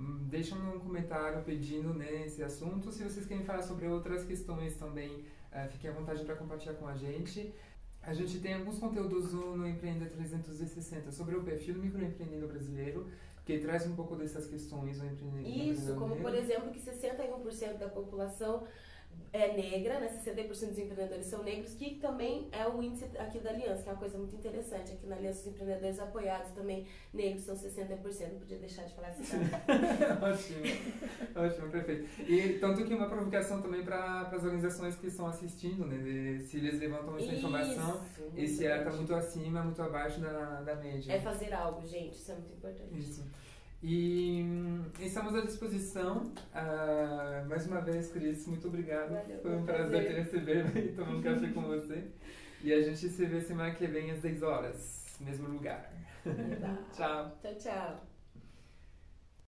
Hum, 0.00 0.26
deixa 0.30 0.54
um 0.54 0.80
comentário 0.80 1.42
pedindo 1.44 1.92
né, 1.92 2.24
esse 2.24 2.42
assunto. 2.42 2.90
Se 2.90 3.04
vocês 3.04 3.26
querem 3.26 3.44
falar 3.44 3.62
sobre 3.62 3.86
outras 3.86 4.24
questões 4.24 4.74
também, 4.76 5.10
uh, 5.52 5.68
fiquem 5.70 5.90
à 5.90 5.92
vontade 5.92 6.24
para 6.24 6.34
compartilhar 6.36 6.74
com 6.74 6.86
a 6.86 6.96
gente. 6.96 7.52
A 8.02 8.14
gente 8.14 8.40
tem 8.40 8.54
alguns 8.54 8.78
conteúdos 8.78 9.34
no 9.34 9.68
Empreender 9.68 10.08
360 10.08 11.12
sobre 11.12 11.36
o 11.36 11.42
perfil 11.42 11.74
do 11.74 11.80
microempreendedor 11.80 12.48
brasileiro, 12.48 13.06
traz 13.58 13.86
um 13.86 13.94
pouco 13.94 14.16
dessas 14.16 14.46
questões. 14.46 15.00
O 15.00 15.38
Isso, 15.40 15.94
como 15.96 16.16
por 16.16 16.34
exemplo 16.34 16.70
que 16.70 16.80
61% 16.80 17.78
da 17.78 17.88
população 17.88 18.66
é 19.32 19.56
negra, 19.56 20.00
né? 20.00 20.08
60% 20.08 20.48
dos 20.48 20.62
empreendedores 20.62 21.26
são 21.26 21.42
negros, 21.42 21.74
que 21.74 21.96
também 21.96 22.48
é 22.52 22.66
o 22.66 22.82
índice 22.82 23.04
aqui 23.18 23.38
da 23.38 23.50
Aliança, 23.50 23.82
que 23.82 23.88
é 23.88 23.92
uma 23.92 23.98
coisa 23.98 24.18
muito 24.18 24.34
interessante. 24.34 24.92
Aqui 24.92 25.06
na 25.06 25.16
Aliança, 25.16 25.40
os 25.40 25.46
empreendedores 25.46 26.00
apoiados 26.00 26.50
também 26.52 26.86
negros 27.12 27.44
são 27.44 27.54
60%. 27.54 28.32
Não 28.32 28.38
podia 28.40 28.58
deixar 28.58 28.84
de 28.84 28.94
falar 28.94 29.10
isso. 29.10 29.36
ótimo, 30.20 31.46
ótimo, 31.46 31.70
perfeito. 31.70 32.08
E 32.28 32.58
tanto 32.58 32.84
que 32.84 32.94
uma 32.94 33.08
provocação 33.08 33.62
também 33.62 33.84
para 33.84 34.22
as 34.22 34.42
organizações 34.42 34.96
que 34.96 35.06
estão 35.06 35.26
assistindo, 35.26 35.86
né? 35.86 36.38
Se 36.40 36.56
eles 36.58 36.80
levantam 36.80 37.16
essa 37.16 37.32
informação 37.32 38.00
e 38.34 38.46
se 38.46 38.66
ela 38.66 38.78
está 38.78 38.90
muito 38.90 39.14
acima, 39.14 39.62
muito 39.62 39.80
abaixo 39.80 40.20
da, 40.20 40.60
da 40.62 40.74
média. 40.76 41.12
É 41.12 41.20
fazer 41.20 41.52
algo, 41.52 41.86
gente, 41.86 42.16
isso 42.16 42.32
é 42.32 42.34
muito 42.34 42.52
importante. 42.54 42.98
Isso. 42.98 43.24
E 43.82 44.42
hum, 44.44 44.84
estamos 45.00 45.34
à 45.34 45.40
disposição. 45.40 46.32
Uh, 46.52 47.48
mais 47.48 47.66
uma 47.66 47.80
vez, 47.80 48.12
Cris, 48.12 48.46
muito 48.46 48.68
obrigado. 48.68 49.10
Valeu, 49.14 49.40
Foi 49.40 49.56
um 49.56 49.64
prazer. 49.64 50.06
te 50.06 50.12
receber 50.12 50.76
e 50.76 50.92
tomar 50.92 51.14
um 51.14 51.22
café 51.22 51.48
com 51.52 51.62
você. 51.62 52.04
E 52.62 52.74
a 52.74 52.82
gente 52.82 53.08
se 53.08 53.24
vê 53.24 53.40
semana 53.40 53.74
que 53.74 53.86
vem 53.86 54.10
às 54.10 54.20
10 54.20 54.42
horas, 54.42 55.16
mesmo 55.18 55.48
lugar. 55.48 55.90
Tchau. 56.92 57.38
Tchau, 57.40 57.54
tchau. 57.58 58.09